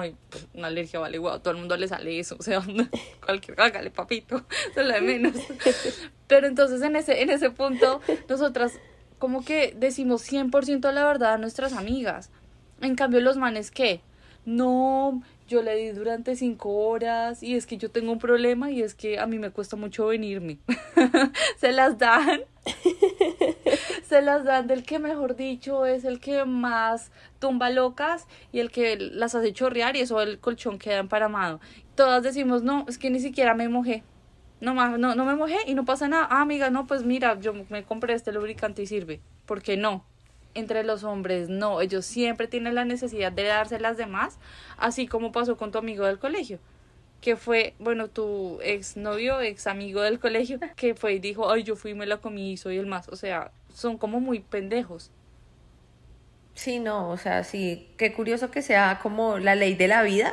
una 0.54 0.68
alergia 0.68 0.98
vale 0.98 1.18
igual, 1.18 1.42
todo 1.42 1.52
el 1.52 1.60
mundo 1.60 1.76
le 1.76 1.88
sale 1.88 2.18
eso, 2.18 2.36
o 2.38 2.42
sea, 2.42 2.62
cualquier, 3.22 3.60
hágale 3.60 3.90
papito, 3.90 4.46
se 4.74 4.82
lo 4.82 4.94
de 4.94 5.02
menos. 5.02 5.34
Pero 6.26 6.46
entonces 6.46 6.80
en 6.80 6.96
ese, 6.96 7.20
en 7.20 7.28
ese 7.28 7.50
punto, 7.50 8.00
nosotras 8.30 8.80
como 9.18 9.44
que 9.44 9.74
decimos 9.76 10.22
100% 10.26 10.90
la 10.90 11.04
verdad 11.04 11.34
a 11.34 11.38
nuestras 11.38 11.74
amigas. 11.74 12.30
En 12.80 12.94
cambio, 12.94 13.20
los 13.20 13.36
manes, 13.36 13.70
¿qué? 13.70 14.00
No, 14.46 15.22
yo 15.46 15.62
le 15.62 15.76
di 15.76 15.90
durante 15.90 16.36
cinco 16.36 16.70
horas 16.70 17.42
y 17.42 17.54
es 17.54 17.66
que 17.66 17.76
yo 17.76 17.90
tengo 17.90 18.12
un 18.12 18.18
problema 18.18 18.70
y 18.70 18.82
es 18.82 18.94
que 18.94 19.18
a 19.18 19.26
mí 19.26 19.38
me 19.38 19.50
cuesta 19.50 19.76
mucho 19.76 20.06
venirme. 20.06 20.58
se 21.56 21.72
las 21.72 21.98
dan. 21.98 22.40
se 24.08 24.22
las 24.22 24.44
dan 24.44 24.66
del 24.66 24.84
que 24.84 24.98
mejor 24.98 25.36
dicho 25.36 25.84
es 25.86 26.04
el 26.04 26.20
que 26.20 26.44
más 26.44 27.12
tumba 27.38 27.70
locas 27.70 28.26
y 28.52 28.60
el 28.60 28.70
que 28.70 28.96
las 28.96 29.34
hace 29.34 29.52
chorrear 29.52 29.96
y 29.96 30.00
eso 30.00 30.20
el 30.22 30.38
colchón 30.38 30.78
queda 30.78 30.98
emparamado. 30.98 31.60
Todas 31.94 32.22
decimos, 32.22 32.62
no, 32.62 32.86
es 32.88 32.98
que 32.98 33.10
ni 33.10 33.20
siquiera 33.20 33.54
me 33.54 33.68
mojé. 33.68 34.02
No, 34.60 34.74
no, 34.96 35.14
no 35.14 35.24
me 35.24 35.36
mojé 35.36 35.58
y 35.66 35.74
no 35.74 35.84
pasa 35.84 36.08
nada. 36.08 36.26
Ah, 36.30 36.40
amiga, 36.40 36.70
no, 36.70 36.86
pues 36.86 37.04
mira, 37.04 37.38
yo 37.38 37.52
me 37.68 37.84
compré 37.84 38.14
este 38.14 38.32
lubricante 38.32 38.82
y 38.82 38.86
sirve. 38.86 39.20
¿Por 39.44 39.62
qué 39.62 39.76
no? 39.76 40.06
Entre 40.54 40.84
los 40.84 41.04
hombres 41.04 41.48
no, 41.48 41.80
ellos 41.80 42.06
siempre 42.06 42.48
tienen 42.48 42.74
la 42.74 42.84
necesidad 42.84 43.32
de 43.32 43.44
darse 43.44 43.78
las 43.80 43.96
demás, 43.96 44.38
así 44.76 45.06
como 45.06 45.32
pasó 45.32 45.56
con 45.56 45.72
tu 45.72 45.78
amigo 45.78 46.06
del 46.06 46.18
colegio, 46.18 46.58
que 47.20 47.36
fue, 47.36 47.74
bueno, 47.78 48.08
tu 48.08 48.60
ex 48.62 48.96
novio, 48.96 49.40
ex 49.40 49.66
amigo 49.66 50.02
del 50.02 50.18
colegio, 50.18 50.58
que 50.76 50.94
fue 50.94 51.14
y 51.14 51.18
dijo, 51.18 51.50
ay, 51.50 51.62
yo 51.62 51.76
fui, 51.76 51.94
me 51.94 52.06
la 52.06 52.18
comí 52.18 52.52
y 52.52 52.56
soy 52.56 52.78
el 52.78 52.86
más, 52.86 53.08
o 53.08 53.16
sea, 53.16 53.50
son 53.72 53.98
como 53.98 54.20
muy 54.20 54.40
pendejos. 54.40 55.10
Sí, 56.54 56.78
no, 56.78 57.10
o 57.10 57.16
sea, 57.16 57.42
sí, 57.42 57.88
qué 57.96 58.12
curioso 58.12 58.50
que 58.50 58.62
sea 58.62 59.00
como 59.02 59.38
la 59.38 59.56
ley 59.56 59.74
de 59.74 59.88
la 59.88 60.02
vida, 60.02 60.32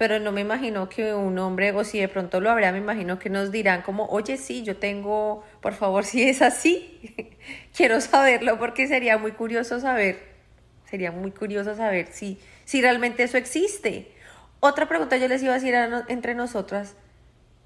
pero 0.00 0.18
no 0.18 0.32
me 0.32 0.40
imagino 0.40 0.88
que 0.88 1.12
un 1.12 1.38
hombre, 1.38 1.72
o 1.72 1.84
si 1.84 2.00
de 2.00 2.08
pronto 2.08 2.40
lo 2.40 2.50
habrá, 2.50 2.72
me 2.72 2.78
imagino 2.78 3.18
que 3.18 3.28
nos 3.28 3.52
dirán 3.52 3.82
como, 3.82 4.06
oye, 4.06 4.38
sí, 4.38 4.62
yo 4.62 4.78
tengo, 4.78 5.44
por 5.60 5.74
favor, 5.74 6.04
si 6.06 6.22
es 6.22 6.40
así, 6.40 7.36
quiero 7.76 8.00
saberlo 8.00 8.58
porque 8.58 8.88
sería 8.88 9.18
muy 9.18 9.32
curioso 9.32 9.78
saber, 9.78 10.16
sería 10.88 11.12
muy 11.12 11.32
curioso 11.32 11.76
saber 11.76 12.06
si, 12.12 12.38
si 12.64 12.80
realmente 12.80 13.24
eso 13.24 13.36
existe. 13.36 14.10
Otra 14.60 14.88
pregunta 14.88 15.18
yo 15.18 15.28
les 15.28 15.42
iba 15.42 15.52
a 15.52 15.58
decir 15.58 15.74
entre 16.08 16.34
nosotras, 16.34 16.96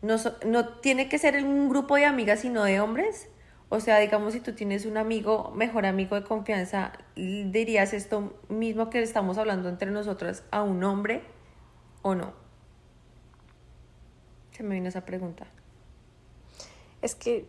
no, 0.02 0.16
no 0.44 0.66
tiene 0.80 1.08
que 1.08 1.18
ser 1.18 1.36
un 1.44 1.68
grupo 1.68 1.94
de 1.94 2.04
amigas, 2.04 2.40
sino 2.40 2.64
de 2.64 2.80
hombres. 2.80 3.28
O 3.68 3.78
sea, 3.78 4.00
digamos, 4.00 4.32
si 4.32 4.40
tú 4.40 4.54
tienes 4.54 4.86
un 4.86 4.96
amigo, 4.96 5.52
mejor 5.54 5.86
amigo 5.86 6.16
de 6.16 6.26
confianza, 6.26 6.94
dirías 7.14 7.92
esto 7.92 8.36
mismo 8.48 8.90
que 8.90 9.00
estamos 9.00 9.38
hablando 9.38 9.68
entre 9.68 9.92
nosotras 9.92 10.42
a 10.50 10.64
un 10.64 10.82
hombre 10.82 11.22
o 12.04 12.14
no? 12.14 12.32
Se 14.52 14.62
me 14.62 14.76
vino 14.76 14.88
esa 14.88 15.04
pregunta. 15.04 15.48
Es 17.02 17.16
que 17.16 17.48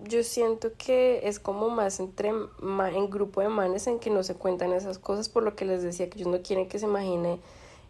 yo 0.00 0.24
siento 0.24 0.72
que 0.76 1.28
es 1.28 1.38
como 1.38 1.70
más 1.70 2.00
entre 2.00 2.30
en 2.30 3.10
grupo 3.10 3.40
de 3.40 3.48
manes 3.48 3.86
en 3.86 3.98
que 3.98 4.10
no 4.10 4.22
se 4.22 4.34
cuentan 4.34 4.72
esas 4.72 4.98
cosas, 4.98 5.28
por 5.28 5.42
lo 5.42 5.54
que 5.54 5.64
les 5.64 5.82
decía 5.82 6.10
que 6.10 6.18
ellos 6.18 6.32
no 6.32 6.42
quieren 6.42 6.68
que 6.68 6.78
se 6.78 6.86
imagine 6.86 7.38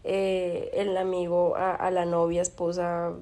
eh, 0.04 0.70
el 0.74 0.96
amigo 0.96 1.54
a, 1.56 1.90
la 1.90 2.04
novia, 2.04 2.42
esposa, 2.42 3.12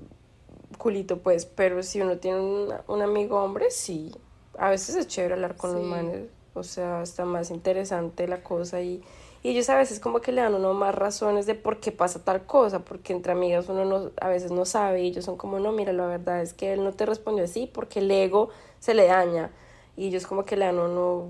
culito, 0.79 1.19
pues, 1.19 1.47
pero 1.47 1.83
si 1.83 2.01
uno 2.01 2.19
tiene 2.19 2.41
un, 2.41 3.03
amigo 3.03 3.43
hombre, 3.43 3.71
sí, 3.71 4.11
a 4.59 4.71
veces 4.71 4.97
es 4.97 5.07
chévere 5.07 5.35
hablar 5.35 5.57
con 5.57 5.73
los 5.75 5.83
manes, 5.83 6.29
o 6.55 6.63
sea, 6.63 7.03
está 7.03 7.25
más 7.25 7.51
interesante 7.51 8.27
la 8.27 8.43
cosa 8.43 8.81
y 8.81 9.03
y 9.45 9.51
ellos 9.51 9.69
a 9.69 9.77
veces 9.77 10.01
como 10.01 10.23
que 10.23 10.33
le 10.33 10.41
dan 10.41 10.55
uno 10.55 10.73
más 10.73 10.95
razones 10.95 11.45
de 11.45 11.55
por 11.55 11.79
qué 11.79 11.93
pasa 11.93 12.25
tal 12.25 12.47
cosa, 12.47 12.79
porque 12.79 13.13
entre 13.13 13.33
amigas 13.33 13.69
uno 13.69 13.85
no, 13.85 14.11
a 14.19 14.29
veces 14.29 14.51
no 14.51 14.65
sabe 14.65 15.03
y 15.03 15.09
ellos 15.09 15.27
son 15.27 15.37
como, 15.37 15.61
no, 15.61 15.71
mira, 15.71 15.93
la 15.93 16.07
verdad 16.07 16.41
es 16.41 16.55
que 16.55 16.73
él 16.73 16.83
no 16.83 16.93
te 16.93 17.05
respondió 17.05 17.45
así 17.45 17.71
porque 17.71 17.99
el 17.99 18.11
ego 18.11 18.49
se 18.81 18.95
le 18.95 19.07
daña. 19.07 19.51
Y 19.99 20.07
ellos 20.07 20.27
como 20.27 20.47
que 20.47 20.57
le 20.57 20.65
dan 20.65 20.79
uno 20.79 21.29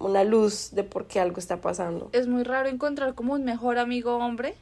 una 0.00 0.24
luz 0.24 0.70
de 0.72 0.82
por 0.82 1.06
qué 1.06 1.20
algo 1.20 1.38
está 1.38 1.60
pasando. 1.60 2.10
Es 2.10 2.26
muy 2.26 2.42
raro 2.42 2.68
encontrar 2.68 3.14
como 3.14 3.34
un 3.34 3.44
mejor 3.44 3.78
amigo 3.78 4.16
hombre, 4.16 4.56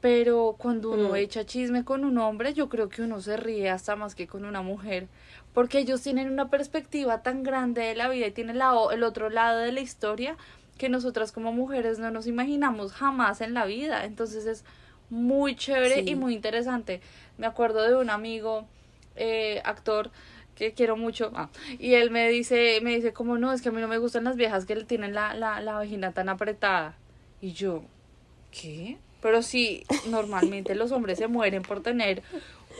pero 0.00 0.56
cuando 0.56 0.92
uno 0.92 1.10
mm. 1.10 1.16
echa 1.16 1.44
chisme 1.44 1.84
con 1.84 2.06
un 2.06 2.16
hombre, 2.16 2.54
yo 2.54 2.70
creo 2.70 2.88
que 2.88 3.02
uno 3.02 3.20
se 3.20 3.36
ríe 3.36 3.68
hasta 3.68 3.96
más 3.96 4.14
que 4.14 4.26
con 4.26 4.46
una 4.46 4.62
mujer, 4.62 5.08
porque 5.52 5.78
ellos 5.78 6.00
tienen 6.00 6.32
una 6.32 6.48
perspectiva 6.48 7.22
tan 7.22 7.42
grande 7.42 7.82
de 7.82 7.94
la 7.94 8.08
vida 8.08 8.28
y 8.28 8.30
tienen 8.30 8.56
la, 8.56 8.72
el 8.92 9.02
otro 9.02 9.28
lado 9.28 9.58
de 9.58 9.72
la 9.72 9.80
historia 9.80 10.38
que 10.78 10.88
nosotras 10.88 11.32
como 11.32 11.52
mujeres 11.52 11.98
no 11.98 12.10
nos 12.10 12.26
imaginamos 12.26 12.92
jamás 12.92 13.40
en 13.40 13.52
la 13.52 13.66
vida. 13.66 14.04
Entonces 14.04 14.46
es 14.46 14.64
muy 15.10 15.56
chévere 15.56 16.02
y 16.06 16.14
muy 16.14 16.34
interesante. 16.34 17.00
Me 17.36 17.46
acuerdo 17.46 17.82
de 17.82 17.96
un 17.96 18.10
amigo, 18.10 18.66
eh, 19.16 19.60
actor, 19.64 20.10
que 20.54 20.72
quiero 20.72 20.96
mucho, 20.96 21.30
ah, 21.36 21.50
y 21.78 21.94
él 21.94 22.10
me 22.10 22.28
dice, 22.28 22.80
me 22.82 22.96
dice 22.96 23.12
como 23.12 23.38
no, 23.38 23.52
es 23.52 23.62
que 23.62 23.68
a 23.68 23.72
mí 23.72 23.80
no 23.80 23.86
me 23.86 23.98
gustan 23.98 24.24
las 24.24 24.34
viejas 24.34 24.66
que 24.66 24.74
le 24.74 24.82
tienen 24.84 25.14
la, 25.14 25.32
la, 25.32 25.60
la 25.60 25.74
vagina 25.74 26.10
tan 26.10 26.28
apretada. 26.28 26.96
Y 27.40 27.52
yo, 27.52 27.84
¿qué? 28.50 28.98
Pero 29.22 29.42
sí, 29.42 29.84
normalmente 30.08 30.74
los 30.74 30.90
hombres 30.90 31.18
se 31.18 31.28
mueren 31.28 31.62
por 31.62 31.80
tener 31.80 32.24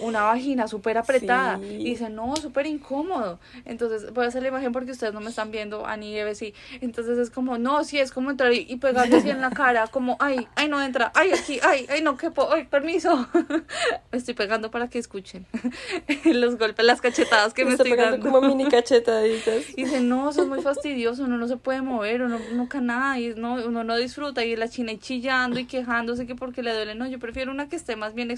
una 0.00 0.22
vagina 0.22 0.68
súper 0.68 0.98
apretada. 0.98 1.58
Y 1.58 1.84
dice, 1.84 2.08
no, 2.10 2.36
súper 2.36 2.66
incómodo. 2.66 3.38
Entonces, 3.64 4.12
voy 4.12 4.24
a 4.24 4.28
hacer 4.28 4.42
la 4.42 4.48
imagen 4.48 4.72
porque 4.72 4.92
ustedes 4.92 5.12
no 5.12 5.20
me 5.20 5.30
están 5.30 5.50
viendo, 5.50 5.86
a 5.86 5.96
ni 5.96 6.16
Eve 6.16 6.34
sí. 6.34 6.54
Entonces 6.80 7.18
es 7.18 7.30
como, 7.30 7.58
no, 7.58 7.84
sí, 7.84 7.98
es 7.98 8.12
como 8.12 8.30
entrar 8.30 8.52
y, 8.52 8.66
y 8.68 8.76
pegarle 8.76 9.16
así 9.16 9.30
en 9.30 9.40
la 9.40 9.50
cara, 9.50 9.86
como, 9.88 10.16
ay, 10.20 10.46
ay, 10.54 10.68
no 10.68 10.82
entra, 10.82 11.10
ay, 11.14 11.32
aquí, 11.32 11.58
ay, 11.62 11.86
ay, 11.88 12.02
no 12.02 12.16
quepo, 12.16 12.52
ay, 12.52 12.64
permiso. 12.64 13.28
me 13.34 13.64
estoy 14.18 14.34
pegando 14.34 14.70
para 14.70 14.88
que 14.88 14.98
escuchen 14.98 15.46
los 16.24 16.56
golpes, 16.56 16.84
las 16.84 17.00
cachetadas 17.00 17.54
que 17.54 17.64
me, 17.64 17.72
estoy 17.72 17.94
dando. 17.94 18.24
como 18.24 18.40
mini 18.40 18.64
cachetaditas. 18.70 19.70
Y 19.76 19.84
dice, 19.84 20.00
no, 20.00 20.30
eso 20.30 20.42
es 20.42 20.48
muy 20.48 20.62
fastidioso, 20.62 21.24
uno 21.24 21.36
no 21.38 21.48
se 21.48 21.56
puede 21.56 21.82
mover, 21.82 22.22
uno 22.22 22.38
nunca 22.52 22.80
nada, 22.80 23.18
y 23.18 23.34
no, 23.34 23.54
uno 23.54 23.84
no 23.84 23.96
disfruta, 23.96 24.44
y 24.44 24.56
la 24.56 24.68
china 24.68 24.92
y 24.92 24.98
chillando 24.98 25.58
y 25.58 25.66
quejándose 25.66 26.26
que 26.26 26.34
porque 26.34 26.62
le 26.62 26.72
duele. 26.72 26.94
No, 26.94 27.06
yo 27.06 27.18
prefiero 27.18 27.50
una 27.50 27.68
que 27.68 27.76
esté 27.76 27.96
más 27.96 28.14
bien 28.14 28.30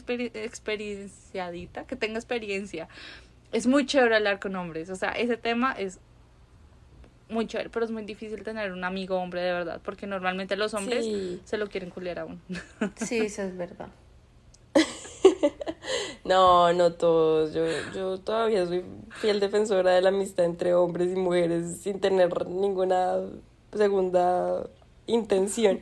que 1.86 1.96
tenga 1.96 2.18
experiencia. 2.18 2.88
Es 3.52 3.66
muy 3.66 3.86
chévere 3.86 4.16
hablar 4.16 4.38
con 4.38 4.54
hombres, 4.56 4.90
o 4.90 4.96
sea, 4.96 5.10
ese 5.10 5.36
tema 5.36 5.72
es 5.72 5.98
muy 7.28 7.46
chévere, 7.46 7.70
pero 7.70 7.84
es 7.84 7.90
muy 7.90 8.04
difícil 8.04 8.42
tener 8.42 8.72
un 8.72 8.84
amigo 8.84 9.16
hombre 9.16 9.40
de 9.40 9.52
verdad, 9.52 9.80
porque 9.84 10.06
normalmente 10.06 10.56
los 10.56 10.74
hombres 10.74 11.06
se 11.44 11.56
lo 11.56 11.68
quieren 11.68 11.90
culiar 11.90 12.20
aún. 12.20 12.40
Sí, 12.96 13.18
eso 13.18 13.42
es 13.42 13.56
verdad. 13.56 13.88
no, 16.24 16.72
no 16.72 16.92
todos. 16.92 17.54
Yo, 17.54 17.64
yo 17.94 18.18
todavía 18.18 18.66
soy 18.66 18.84
fiel 19.20 19.40
defensora 19.40 19.92
de 19.92 20.02
la 20.02 20.10
amistad 20.10 20.44
entre 20.44 20.74
hombres 20.74 21.12
y 21.12 21.16
mujeres 21.16 21.80
sin 21.80 22.00
tener 22.00 22.46
ninguna 22.48 23.16
segunda 23.72 24.66
intención. 25.06 25.80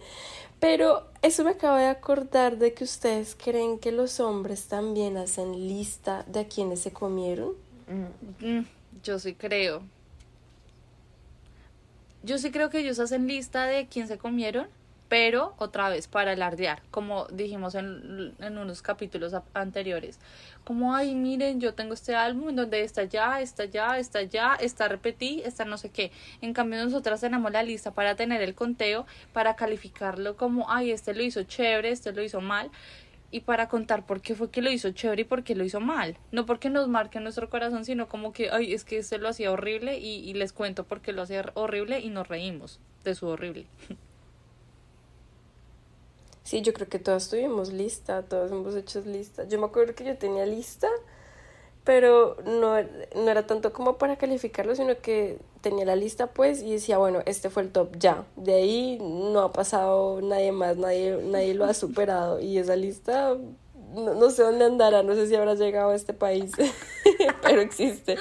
Pero 0.60 1.07
eso 1.22 1.44
me 1.44 1.50
acaba 1.50 1.80
de 1.80 1.86
acordar 1.86 2.58
de 2.58 2.74
que 2.74 2.84
ustedes 2.84 3.34
creen 3.34 3.78
que 3.78 3.92
los 3.92 4.20
hombres 4.20 4.66
también 4.66 5.16
hacen 5.16 5.52
lista 5.66 6.24
de 6.28 6.40
a 6.40 6.48
quienes 6.48 6.80
se 6.80 6.92
comieron. 6.92 7.52
Mm, 8.40 8.60
yo 9.02 9.18
sí 9.18 9.34
creo. 9.34 9.82
Yo 12.22 12.38
sí 12.38 12.50
creo 12.50 12.70
que 12.70 12.80
ellos 12.80 12.98
hacen 12.98 13.26
lista 13.26 13.64
de 13.66 13.86
quién 13.86 14.08
se 14.08 14.18
comieron, 14.18 14.68
pero 15.08 15.54
otra 15.58 15.88
vez 15.88 16.06
para 16.06 16.32
alardear, 16.32 16.82
como 16.90 17.26
dijimos 17.28 17.74
en, 17.74 18.34
en, 18.38 18.58
unos 18.58 18.82
capítulos 18.82 19.32
anteriores, 19.54 20.18
como, 20.64 20.94
ay, 20.94 21.14
miren, 21.14 21.60
yo 21.60 21.74
tengo 21.74 21.94
este 21.94 22.14
álbum 22.14 22.54
donde 22.54 22.82
está 22.82 23.04
ya, 23.04 23.40
está 23.40 23.64
ya, 23.64 23.98
está 23.98 24.22
ya, 24.22 24.54
está 24.54 24.86
repetí, 24.88 25.40
está 25.44 25.64
no 25.64 25.78
sé 25.78 25.90
qué. 25.90 26.12
En 26.42 26.52
cambio, 26.52 26.84
nosotras 26.84 27.22
tenemos 27.22 27.50
la 27.52 27.62
lista 27.62 27.92
para 27.92 28.16
tener 28.16 28.42
el 28.42 28.54
conteo, 28.54 29.06
para 29.32 29.56
calificarlo 29.56 30.36
como, 30.36 30.70
ay, 30.70 30.90
este 30.90 31.14
lo 31.14 31.22
hizo 31.22 31.42
chévere, 31.42 31.90
este 31.90 32.12
lo 32.12 32.22
hizo 32.22 32.42
mal, 32.42 32.70
y 33.30 33.40
para 33.40 33.68
contar 33.68 34.06
por 34.06 34.20
qué 34.20 34.34
fue 34.34 34.50
que 34.50 34.62
lo 34.62 34.70
hizo 34.70 34.90
chévere 34.90 35.22
y 35.22 35.24
por 35.24 35.42
qué 35.42 35.54
lo 35.54 35.64
hizo 35.64 35.80
mal. 35.80 36.16
No 36.32 36.44
porque 36.44 36.70
nos 36.70 36.88
marque 36.88 37.20
nuestro 37.20 37.48
corazón, 37.48 37.84
sino 37.86 38.08
como 38.08 38.32
que, 38.32 38.50
ay, 38.50 38.74
es 38.74 38.84
que 38.84 38.98
este 38.98 39.18
lo 39.18 39.28
hacía 39.28 39.52
horrible 39.52 39.98
y, 39.98 40.28
y 40.28 40.34
les 40.34 40.52
cuento 40.52 40.84
por 40.84 41.00
qué 41.00 41.12
lo 41.12 41.22
hacía 41.22 41.50
horrible 41.54 42.00
y 42.00 42.10
nos 42.10 42.28
reímos 42.28 42.78
de 43.04 43.14
su 43.14 43.26
horrible. 43.26 43.66
Sí, 46.48 46.62
yo 46.62 46.72
creo 46.72 46.88
que 46.88 46.98
todas 46.98 47.28
tuvimos 47.28 47.74
lista, 47.74 48.22
todas 48.22 48.50
hemos 48.50 48.74
hecho 48.74 49.02
lista. 49.02 49.44
Yo 49.46 49.58
me 49.58 49.66
acuerdo 49.66 49.94
que 49.94 50.02
yo 50.02 50.16
tenía 50.16 50.46
lista, 50.46 50.88
pero 51.84 52.38
no, 52.46 52.74
no 52.80 53.30
era 53.30 53.46
tanto 53.46 53.74
como 53.74 53.98
para 53.98 54.16
calificarlo, 54.16 54.74
sino 54.74 54.98
que 55.02 55.40
tenía 55.60 55.84
la 55.84 55.94
lista 55.94 56.28
pues 56.28 56.62
y 56.62 56.72
decía, 56.72 56.96
bueno, 56.96 57.20
este 57.26 57.50
fue 57.50 57.64
el 57.64 57.70
top 57.70 57.98
ya. 57.98 58.24
De 58.36 58.54
ahí 58.54 58.98
no 58.98 59.40
ha 59.40 59.52
pasado 59.52 60.22
nadie 60.22 60.50
más, 60.52 60.78
nadie, 60.78 61.18
nadie 61.22 61.52
lo 61.52 61.66
ha 61.66 61.74
superado. 61.74 62.40
Y 62.40 62.56
esa 62.56 62.76
lista 62.76 63.36
no, 63.94 64.14
no 64.14 64.30
sé 64.30 64.42
dónde 64.42 64.64
andará, 64.64 65.02
no 65.02 65.14
sé 65.16 65.26
si 65.26 65.34
habrá 65.34 65.54
llegado 65.54 65.90
a 65.90 65.96
este 65.96 66.14
país, 66.14 66.52
pero 67.42 67.60
existe. 67.60 68.16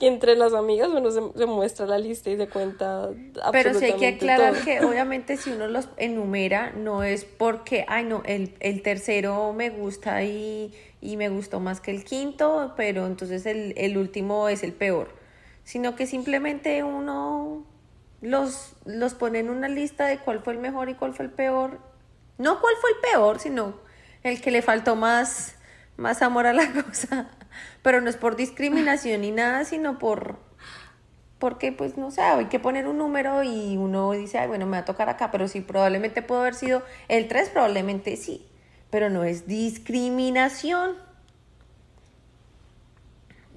Y 0.00 0.06
entre 0.06 0.36
las 0.36 0.54
amigas 0.54 0.88
uno 0.88 1.10
se, 1.10 1.46
muestra 1.46 1.86
la 1.86 1.98
lista 1.98 2.30
y 2.30 2.36
se 2.36 2.48
cuenta 2.48 3.10
Pero 3.52 3.74
sí 3.74 3.86
hay 3.86 3.94
que 3.94 4.08
aclarar 4.08 4.54
que 4.64 4.84
obviamente 4.84 5.36
si 5.36 5.50
uno 5.50 5.66
los 5.66 5.88
enumera 5.96 6.72
no 6.72 7.02
es 7.02 7.24
porque, 7.24 7.84
ay 7.88 8.04
no, 8.04 8.22
el, 8.24 8.54
el 8.60 8.82
tercero 8.82 9.52
me 9.52 9.70
gusta 9.70 10.22
y, 10.22 10.72
y, 11.00 11.16
me 11.16 11.28
gustó 11.28 11.60
más 11.60 11.80
que 11.80 11.90
el 11.90 12.04
quinto, 12.04 12.74
pero 12.76 13.06
entonces 13.06 13.46
el, 13.46 13.74
el 13.76 13.98
último 13.98 14.48
es 14.48 14.62
el 14.62 14.72
peor, 14.72 15.10
sino 15.64 15.96
que 15.96 16.06
simplemente 16.06 16.84
uno 16.84 17.64
los, 18.20 18.74
los 18.84 19.14
pone 19.14 19.40
en 19.40 19.50
una 19.50 19.68
lista 19.68 20.06
de 20.06 20.18
cuál 20.18 20.40
fue 20.40 20.52
el 20.52 20.60
mejor 20.60 20.88
y 20.88 20.94
cuál 20.94 21.14
fue 21.14 21.24
el 21.24 21.30
peor. 21.30 21.78
No 22.36 22.60
cuál 22.60 22.74
fue 22.80 22.90
el 22.90 22.96
peor, 22.98 23.40
sino 23.40 23.74
el 24.22 24.40
que 24.40 24.52
le 24.52 24.62
faltó 24.62 24.94
más, 24.94 25.56
más 25.96 26.22
amor 26.22 26.46
a 26.46 26.52
la 26.52 26.70
cosa 26.84 27.28
pero 27.82 28.00
no 28.00 28.10
es 28.10 28.16
por 28.16 28.36
discriminación 28.36 29.20
ni 29.22 29.30
nada, 29.30 29.64
sino 29.64 29.98
por 29.98 30.38
porque 31.38 31.70
pues 31.72 31.96
no 31.96 32.10
sé, 32.10 32.20
hay 32.20 32.46
que 32.46 32.58
poner 32.58 32.88
un 32.88 32.98
número 32.98 33.42
y 33.44 33.76
uno 33.76 34.12
dice, 34.12 34.38
ay, 34.38 34.48
bueno, 34.48 34.66
me 34.66 34.72
va 34.72 34.78
a 34.78 34.84
tocar 34.84 35.08
acá, 35.08 35.30
pero 35.30 35.46
sí, 35.46 35.60
probablemente 35.60 36.20
pudo 36.20 36.40
haber 36.40 36.54
sido 36.54 36.82
el 37.08 37.28
3, 37.28 37.50
probablemente 37.50 38.16
sí, 38.16 38.44
pero 38.90 39.08
no 39.08 39.24
es 39.24 39.46
discriminación. 39.46 41.07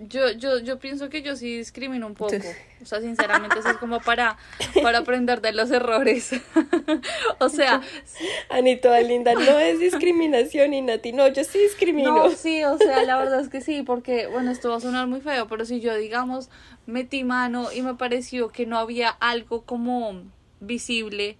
Yo, 0.07 0.31
yo, 0.31 0.57
yo 0.59 0.79
pienso 0.79 1.09
que 1.09 1.21
yo 1.21 1.35
sí 1.35 1.57
discrimino 1.57 2.07
un 2.07 2.15
poco. 2.15 2.35
O 2.81 2.85
sea, 2.85 3.01
sinceramente, 3.01 3.59
eso 3.59 3.69
es 3.69 3.77
como 3.77 3.99
para, 3.99 4.37
para 4.81 4.99
aprender 4.99 5.41
de 5.41 5.51
los 5.51 5.69
errores. 5.69 6.31
o 7.39 7.49
sea. 7.49 7.81
Anito, 8.49 8.89
linda, 8.99 9.33
no 9.33 9.59
es 9.59 9.79
discriminación, 9.79 10.73
y 10.73 10.81
Nati, 10.81 11.11
no, 11.11 11.27
yo 11.27 11.43
sí 11.43 11.59
discrimino. 11.59 12.15
No, 12.15 12.31
sí, 12.31 12.63
o 12.63 12.77
sea, 12.77 13.03
la 13.03 13.17
verdad 13.17 13.41
es 13.41 13.49
que 13.49 13.61
sí, 13.61 13.83
porque, 13.83 14.25
bueno, 14.25 14.49
esto 14.49 14.69
va 14.69 14.77
a 14.77 14.81
sonar 14.81 15.05
muy 15.07 15.21
feo, 15.21 15.47
pero 15.47 15.65
si 15.65 15.79
yo, 15.79 15.95
digamos, 15.95 16.49
metí 16.87 17.23
mano 17.23 17.71
y 17.71 17.83
me 17.83 17.93
pareció 17.93 18.49
que 18.49 18.65
no 18.65 18.79
había 18.79 19.09
algo 19.09 19.63
como 19.63 20.23
visible 20.59 21.37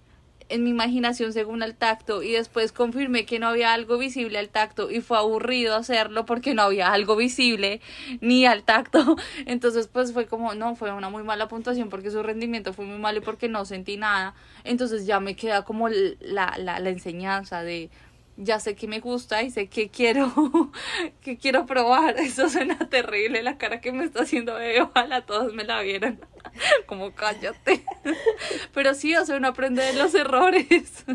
en 0.52 0.64
mi 0.64 0.70
imaginación 0.70 1.32
según 1.32 1.62
el 1.62 1.74
tacto 1.74 2.22
y 2.22 2.32
después 2.32 2.72
confirmé 2.72 3.24
que 3.24 3.38
no 3.38 3.48
había 3.48 3.72
algo 3.72 3.98
visible 3.98 4.38
al 4.38 4.48
tacto 4.48 4.90
y 4.90 5.00
fue 5.00 5.18
aburrido 5.18 5.74
hacerlo 5.74 6.26
porque 6.26 6.54
no 6.54 6.62
había 6.62 6.92
algo 6.92 7.16
visible 7.16 7.80
ni 8.20 8.46
al 8.46 8.62
tacto. 8.62 9.16
Entonces 9.46 9.88
pues 9.88 10.12
fue 10.12 10.26
como, 10.26 10.54
no, 10.54 10.76
fue 10.76 10.92
una 10.92 11.08
muy 11.08 11.22
mala 11.22 11.48
puntuación 11.48 11.88
porque 11.88 12.10
su 12.10 12.22
rendimiento 12.22 12.72
fue 12.72 12.84
muy 12.84 12.98
malo 12.98 13.18
y 13.18 13.22
porque 13.22 13.48
no 13.48 13.64
sentí 13.64 13.96
nada. 13.96 14.34
Entonces 14.64 15.06
ya 15.06 15.20
me 15.20 15.36
queda 15.36 15.64
como 15.64 15.88
la, 15.88 16.54
la, 16.58 16.78
la 16.78 16.90
enseñanza 16.90 17.62
de 17.62 17.90
ya 18.36 18.60
sé 18.60 18.74
que 18.74 18.88
me 18.88 19.00
gusta 19.00 19.42
y 19.42 19.50
sé 19.50 19.68
que 19.68 19.90
quiero 19.90 20.32
que 21.22 21.36
quiero 21.38 21.66
probar. 21.66 22.16
Eso 22.18 22.48
suena 22.48 22.78
terrible 22.88 23.42
la 23.42 23.58
cara 23.58 23.80
que 23.80 23.92
me 23.92 24.04
está 24.04 24.22
haciendo 24.22 24.54
bebé. 24.54 24.82
Ojalá 24.82 25.22
todos 25.22 25.54
me 25.54 25.64
la 25.64 25.80
vieran. 25.82 26.20
Como 26.86 27.12
cállate. 27.12 27.84
Pero 28.74 28.94
sí, 28.94 29.14
o 29.16 29.24
sea, 29.24 29.36
uno 29.36 29.48
aprende 29.48 29.82
de 29.82 29.94
los 29.94 30.14
errores. 30.14 31.04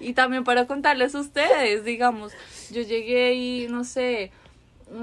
Y 0.00 0.12
también 0.12 0.44
para 0.44 0.66
contarles 0.66 1.14
a 1.14 1.20
ustedes, 1.20 1.82
digamos, 1.82 2.34
yo 2.70 2.82
llegué 2.82 3.32
y 3.32 3.66
no 3.68 3.82
sé, 3.82 4.30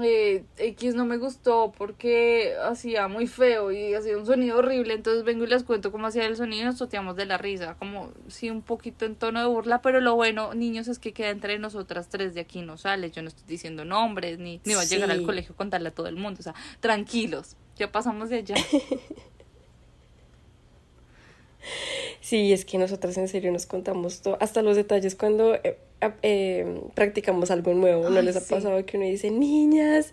eh, 0.02 0.44
X 0.58 0.94
no 0.94 1.04
me 1.04 1.16
gustó 1.16 1.72
porque 1.76 2.54
hacía 2.64 3.08
muy 3.08 3.26
feo 3.26 3.70
y 3.70 3.94
hacía 3.94 4.18
un 4.18 4.26
sonido 4.26 4.58
horrible, 4.58 4.94
entonces 4.94 5.24
vengo 5.24 5.44
y 5.44 5.46
les 5.48 5.62
cuento 5.62 5.92
cómo 5.92 6.08
hacía 6.08 6.26
el 6.26 6.36
sonido 6.36 6.62
y 6.62 6.64
nos 6.66 6.78
toteamos 6.78 7.16
de 7.16 7.26
la 7.26 7.38
risa, 7.38 7.76
como 7.78 8.12
sí 8.28 8.50
un 8.50 8.62
poquito 8.62 9.04
en 9.04 9.14
tono 9.14 9.40
de 9.40 9.46
burla, 9.46 9.82
pero 9.82 10.00
lo 10.00 10.16
bueno, 10.16 10.54
niños, 10.54 10.88
es 10.88 10.98
que 10.98 11.12
queda 11.12 11.30
entre 11.30 11.58
nosotras 11.58 12.08
tres 12.08 12.34
de 12.34 12.40
aquí 12.40 12.62
no 12.62 12.78
sale, 12.78 13.10
yo 13.10 13.22
no 13.22 13.28
estoy 13.28 13.44
diciendo 13.46 13.84
nombres, 13.84 14.38
ni, 14.38 14.60
ni 14.64 14.74
voy 14.74 14.84
a 14.84 14.88
llegar 14.88 15.10
al 15.10 15.22
colegio 15.22 15.54
a 15.54 15.56
contarle 15.56 15.88
a 15.88 15.94
todo 15.94 16.08
el 16.08 16.16
mundo, 16.16 16.40
o 16.40 16.42
sea, 16.42 16.54
tranquilos, 16.80 17.56
ya 17.76 17.92
pasamos 17.92 18.30
de 18.30 18.36
allá. 18.36 18.56
Sí, 22.20 22.52
es 22.52 22.64
que 22.64 22.76
nosotras 22.76 23.16
en 23.18 23.28
serio 23.28 23.52
nos 23.52 23.66
contamos 23.66 24.20
todo, 24.20 24.36
hasta 24.40 24.60
los 24.60 24.74
detalles 24.76 25.14
cuando 25.14 25.54
eh, 25.54 25.78
eh, 26.22 26.80
practicamos 26.94 27.50
algo 27.50 27.72
nuevo. 27.74 28.10
¿No 28.10 28.20
les 28.22 28.36
ha 28.36 28.46
pasado 28.46 28.84
que 28.84 28.96
uno 28.96 29.06
dice, 29.06 29.30
niñas, 29.30 30.12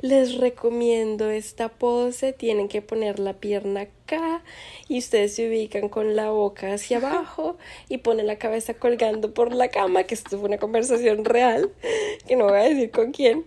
les 0.00 0.36
recomiendo 0.36 1.30
esta 1.30 1.68
pose, 1.68 2.32
tienen 2.32 2.68
que 2.68 2.82
poner 2.82 3.18
la 3.18 3.34
pierna 3.34 3.82
acá 3.82 4.42
y 4.88 4.98
ustedes 4.98 5.34
se 5.34 5.48
ubican 5.48 5.88
con 5.88 6.16
la 6.16 6.30
boca 6.30 6.74
hacia 6.74 6.98
abajo 6.98 7.56
y 7.88 7.98
ponen 7.98 8.26
la 8.26 8.36
cabeza 8.36 8.74
colgando 8.74 9.32
por 9.32 9.54
la 9.54 9.68
cama, 9.68 10.04
que 10.04 10.14
esto 10.14 10.38
fue 10.38 10.48
una 10.48 10.58
conversación 10.58 11.24
real, 11.24 11.70
que 12.26 12.36
no 12.36 12.44
voy 12.44 12.58
a 12.58 12.62
decir 12.64 12.90
con 12.90 13.12
quién, 13.12 13.46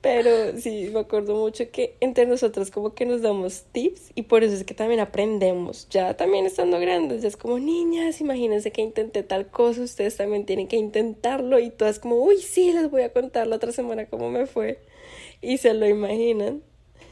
pero 0.00 0.58
sí, 0.58 0.90
me 0.92 1.00
acuerdo 1.00 1.36
mucho 1.36 1.70
que 1.70 1.94
entre 2.00 2.26
nosotros 2.26 2.70
como 2.70 2.94
que 2.94 3.06
nos 3.06 3.22
damos 3.22 3.64
tips 3.72 4.10
y 4.14 4.22
por 4.22 4.42
eso 4.42 4.54
es 4.54 4.64
que 4.64 4.74
también 4.74 5.00
aprendemos, 5.00 5.88
ya 5.90 6.16
también 6.16 6.46
estando 6.46 6.80
grandes, 6.80 7.22
ya 7.22 7.28
es 7.28 7.36
como, 7.36 7.58
niñas, 7.58 8.20
imagínense 8.20 8.72
que 8.72 8.82
intenté 8.82 9.22
tal 9.22 9.46
cosa, 9.46 9.82
ustedes 9.82 10.16
también 10.16 10.46
tienen 10.46 10.66
que 10.66 10.76
y 11.60 11.70
todas 11.70 11.98
como, 11.98 12.16
uy, 12.16 12.38
sí, 12.38 12.72
les 12.72 12.90
voy 12.90 13.02
a 13.02 13.12
contar 13.12 13.46
la 13.46 13.56
otra 13.56 13.72
semana 13.72 14.06
cómo 14.06 14.30
me 14.30 14.46
fue 14.46 14.78
y 15.40 15.58
se 15.58 15.74
lo 15.74 15.86
imaginan. 15.86 16.62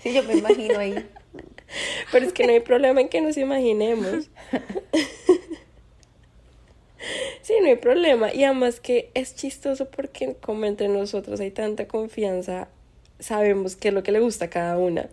Sí, 0.02 0.14
yo 0.14 0.22
me 0.22 0.34
imagino 0.34 0.78
ahí. 0.78 0.94
Pero 2.12 2.26
es 2.26 2.32
que 2.32 2.46
no 2.46 2.52
hay 2.52 2.60
problema 2.60 3.00
en 3.00 3.08
que 3.08 3.20
nos 3.20 3.36
imaginemos. 3.36 4.30
Sí, 7.42 7.54
no 7.60 7.68
hay 7.68 7.76
problema. 7.76 8.32
Y 8.32 8.44
además 8.44 8.78
que 8.78 9.10
es 9.14 9.34
chistoso 9.34 9.90
porque 9.90 10.36
como 10.40 10.66
entre 10.66 10.88
nosotros 10.88 11.40
hay 11.40 11.50
tanta 11.50 11.88
confianza, 11.88 12.68
sabemos 13.18 13.74
qué 13.74 13.88
es 13.88 13.94
lo 13.94 14.02
que 14.02 14.12
le 14.12 14.20
gusta 14.20 14.44
a 14.44 14.50
cada 14.50 14.76
una. 14.78 15.08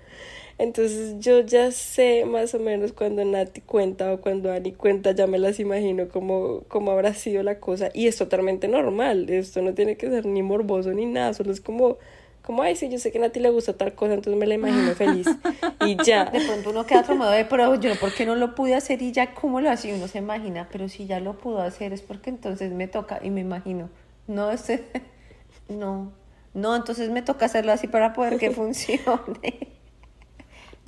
Entonces 0.60 1.16
yo 1.20 1.42
ya 1.42 1.72
sé 1.72 2.26
más 2.26 2.56
o 2.56 2.60
menos 2.60 2.92
cuando 2.92 3.24
Nati 3.24 3.62
cuenta 3.62 4.12
o 4.14 4.22
cuando 4.22 4.52
Ani 4.52 4.72
cuenta, 4.72 5.12
ya 5.12 5.28
me 5.28 5.38
las 5.38 5.60
imagino 5.60 6.08
cómo, 6.10 6.64
cómo 6.68 6.92
habrá 6.92 7.14
sido 7.14 7.44
la 7.44 7.60
cosa. 7.60 7.90
Y 7.94 8.08
es 8.08 8.18
totalmente 8.18 8.68
normal. 8.68 9.30
Esto 9.30 9.62
no 9.62 9.74
tiene 9.74 9.98
que 9.98 10.10
ser 10.10 10.26
ni 10.26 10.42
morboso 10.42 10.92
ni 10.94 11.06
nada, 11.06 11.34
solo 11.34 11.52
es 11.52 11.62
como 11.62 11.98
como, 12.48 12.64
ay, 12.64 12.78
sí, 12.78 12.88
yo 12.88 12.98
sé 12.98 13.12
que 13.12 13.18
a 13.18 13.22
Nati 13.22 13.42
le 13.42 13.50
gusta 13.50 13.74
tal 13.74 13.94
cosa, 13.94 14.14
entonces 14.14 14.40
me 14.40 14.48
la 14.48 14.54
imagino 14.54 14.96
feliz. 14.96 15.28
Y 15.86 16.02
ya. 16.02 16.24
De 16.24 16.40
pronto 16.40 16.70
uno 16.70 16.86
queda 16.86 17.02
otro 17.02 17.14
modo 17.14 17.30
de, 17.30 17.44
pero 17.44 17.76
yo, 17.76 17.94
¿por 18.00 18.14
qué 18.14 18.26
no 18.26 18.36
lo 18.36 18.56
pude 18.56 18.74
hacer? 18.74 19.02
Y 19.02 19.12
ya, 19.12 19.34
¿cómo 19.34 19.60
lo 19.60 19.70
hacía? 19.70 19.94
Uno 19.94 20.08
se 20.08 20.20
imagina, 20.20 20.70
pero 20.72 20.88
si 20.88 21.08
ya 21.08 21.20
lo 21.20 21.38
pudo 21.38 21.62
hacer 21.62 21.92
es 21.92 22.02
porque 22.02 22.30
entonces 22.30 22.72
me 22.72 22.88
toca 22.88 23.20
y 23.22 23.32
me 23.32 23.42
imagino. 23.42 23.90
No, 24.28 24.50
ese, 24.50 24.86
no, 25.68 26.14
no, 26.54 26.74
entonces 26.78 27.10
me 27.10 27.22
toca 27.22 27.48
hacerlo 27.48 27.74
así 27.74 27.90
para 27.90 28.14
poder 28.14 28.38
que 28.38 28.50
funcione. 28.52 29.77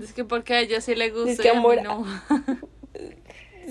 Es 0.01 0.13
que 0.13 0.23
porque 0.23 0.53
a 0.53 0.59
ella 0.61 0.81
sí 0.81 0.95
le 0.95 1.09
gusta. 1.09 1.31
Es 1.31 1.39
que 1.39 1.49
amor. 1.49 1.81
No. 1.81 2.05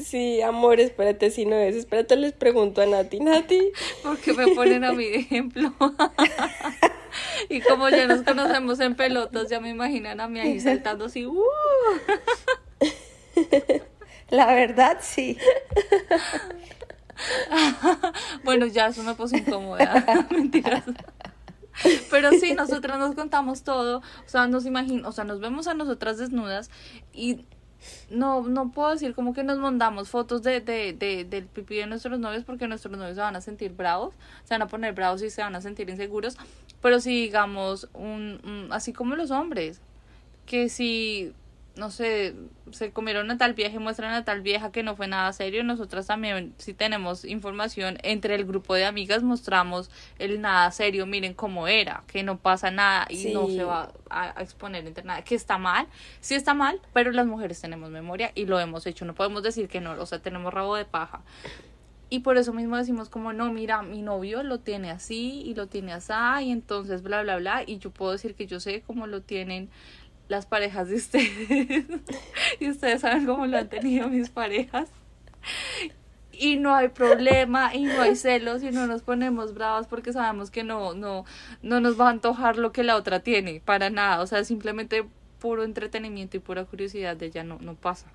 Sí, 0.04 0.40
amor, 0.42 0.78
espérate, 0.78 1.30
si 1.30 1.44
no 1.44 1.56
es. 1.56 1.74
Espérate, 1.74 2.14
les 2.16 2.32
pregunto 2.32 2.80
a 2.80 2.86
Nati. 2.86 3.18
Nati. 3.18 3.72
¿Por 4.02 4.16
qué 4.18 4.32
me 4.32 4.54
ponen 4.54 4.84
a 4.84 4.92
mi 4.92 5.06
ejemplo? 5.06 5.74
Y 7.48 7.62
como 7.62 7.88
ya 7.88 8.06
nos 8.06 8.22
conocemos 8.22 8.78
en 8.80 8.94
pelotas, 8.94 9.48
ya 9.48 9.60
me 9.60 9.70
imaginan 9.70 10.20
a 10.20 10.28
mí 10.28 10.38
ahí 10.38 10.60
saltando 10.60 11.06
así. 11.06 11.26
Uh. 11.26 11.42
La 14.30 14.54
verdad, 14.54 14.98
sí. 15.00 15.38
bueno, 18.44 18.66
ya 18.66 18.88
eso 18.88 19.02
me 19.02 19.14
puso 19.14 19.36
incómoda. 19.36 20.26
Mentiras. 20.30 20.84
Pero 22.10 22.30
sí, 22.32 22.54
nosotras 22.54 22.98
nos 22.98 23.14
contamos 23.14 23.62
todo, 23.62 23.98
o 23.98 24.28
sea, 24.28 24.46
nos 24.46 24.66
imagino, 24.66 25.08
o 25.08 25.12
sea, 25.12 25.24
nos 25.24 25.40
vemos 25.40 25.66
a 25.68 25.74
nosotras 25.74 26.18
desnudas 26.18 26.70
y 27.12 27.44
no, 28.10 28.42
no 28.42 28.70
puedo 28.72 28.90
decir 28.90 29.14
como 29.14 29.32
que 29.32 29.44
nos 29.44 29.58
mandamos 29.58 30.08
fotos 30.08 30.42
de, 30.42 30.60
de, 30.60 30.92
de, 30.92 31.24
del 31.24 31.46
pipí 31.46 31.76
de 31.76 31.86
nuestros 31.86 32.18
novios 32.18 32.44
porque 32.44 32.66
nuestros 32.66 32.96
novios 32.96 33.14
se 33.14 33.20
van 33.20 33.36
a 33.36 33.40
sentir 33.40 33.72
bravos, 33.72 34.14
se 34.44 34.54
van 34.54 34.62
a 34.62 34.66
poner 34.66 34.94
bravos 34.94 35.22
y 35.22 35.30
se 35.30 35.42
van 35.42 35.54
a 35.54 35.60
sentir 35.60 35.88
inseguros, 35.88 36.36
pero 36.82 37.00
si 37.00 37.22
digamos, 37.22 37.88
un, 37.94 38.68
así 38.70 38.92
como 38.92 39.14
los 39.16 39.30
hombres, 39.30 39.80
que 40.46 40.68
si 40.68 41.32
no 41.78 41.90
sé, 41.90 42.34
se 42.72 42.92
comieron 42.92 43.30
a 43.30 43.38
tal 43.38 43.54
vieja 43.54 43.76
y 43.76 43.78
muestran 43.78 44.12
a 44.12 44.24
tal 44.24 44.42
vieja 44.42 44.72
que 44.72 44.82
no 44.82 44.96
fue 44.96 45.06
nada 45.06 45.32
serio. 45.32 45.62
Nosotras 45.62 46.08
también, 46.08 46.52
si 46.58 46.74
tenemos 46.74 47.24
información 47.24 47.98
entre 48.02 48.34
el 48.34 48.44
grupo 48.44 48.74
de 48.74 48.84
amigas, 48.84 49.22
mostramos 49.22 49.90
el 50.18 50.40
nada 50.40 50.70
serio, 50.72 51.06
miren 51.06 51.34
cómo 51.34 51.68
era, 51.68 52.02
que 52.08 52.22
no 52.22 52.38
pasa 52.38 52.70
nada 52.70 53.06
y 53.08 53.32
no 53.32 53.46
se 53.46 53.62
va 53.62 53.92
a, 54.10 54.42
exponer 54.42 54.86
entre 54.86 55.04
nada, 55.04 55.22
que 55.22 55.36
está 55.36 55.56
mal, 55.56 55.86
sí 56.20 56.34
está 56.34 56.52
mal, 56.52 56.80
pero 56.92 57.12
las 57.12 57.26
mujeres 57.26 57.60
tenemos 57.60 57.90
memoria 57.90 58.32
y 58.34 58.46
lo 58.46 58.58
hemos 58.58 58.86
hecho, 58.86 59.04
no 59.04 59.14
podemos 59.14 59.42
decir 59.42 59.68
que 59.68 59.80
no, 59.80 59.92
o 59.92 60.06
sea, 60.06 60.18
tenemos 60.18 60.52
rabo 60.52 60.74
de 60.74 60.84
paja. 60.84 61.22
Y 62.10 62.20
por 62.20 62.38
eso 62.38 62.54
mismo 62.54 62.76
decimos 62.76 63.10
como, 63.10 63.34
no, 63.34 63.52
mira, 63.52 63.82
mi 63.82 64.00
novio 64.00 64.42
lo 64.42 64.60
tiene 64.60 64.90
así 64.90 65.42
y 65.44 65.54
lo 65.54 65.66
tiene 65.66 65.92
así 65.92 66.14
y 66.42 66.50
entonces 66.50 67.02
bla, 67.02 67.22
bla, 67.22 67.36
bla. 67.36 67.62
Y 67.66 67.78
yo 67.78 67.90
puedo 67.90 68.12
decir 68.12 68.34
que 68.34 68.46
yo 68.46 68.60
sé 68.60 68.80
cómo 68.80 69.06
lo 69.06 69.20
tienen 69.20 69.68
las 70.28 70.46
parejas 70.46 70.88
de 70.88 70.96
ustedes. 70.96 71.86
y 72.60 72.70
ustedes 72.70 73.00
saben 73.00 73.26
cómo 73.26 73.46
lo 73.46 73.58
han 73.58 73.68
tenido 73.68 74.08
mis 74.08 74.30
parejas. 74.30 74.90
Y 76.32 76.56
no 76.56 76.74
hay 76.74 76.88
problema 76.88 77.74
y 77.74 77.84
no 77.84 78.00
hay 78.00 78.14
celos 78.14 78.62
y 78.62 78.70
no 78.70 78.86
nos 78.86 79.02
ponemos 79.02 79.54
bravas 79.54 79.88
porque 79.88 80.12
sabemos 80.12 80.50
que 80.50 80.62
no, 80.62 80.94
no, 80.94 81.24
no 81.62 81.80
nos 81.80 81.98
va 81.98 82.06
a 82.06 82.10
antojar 82.10 82.58
lo 82.58 82.70
que 82.70 82.84
la 82.84 82.96
otra 82.96 83.20
tiene, 83.20 83.60
para 83.64 83.90
nada. 83.90 84.20
O 84.20 84.26
sea, 84.26 84.44
simplemente 84.44 85.04
puro 85.40 85.64
entretenimiento 85.64 86.36
y 86.36 86.40
pura 86.40 86.64
curiosidad 86.64 87.16
de 87.16 87.26
ella 87.26 87.42
no, 87.42 87.58
no 87.60 87.74
pasa 87.74 88.06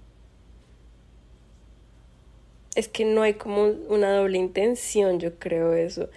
es 2.75 2.87
que 2.87 3.05
no 3.05 3.21
hay 3.21 3.35
como 3.35 3.65
una 3.89 4.15
doble 4.15 4.37
intención, 4.37 5.19
yo 5.19 5.35
creo 5.37 5.73
eso. 5.73 6.09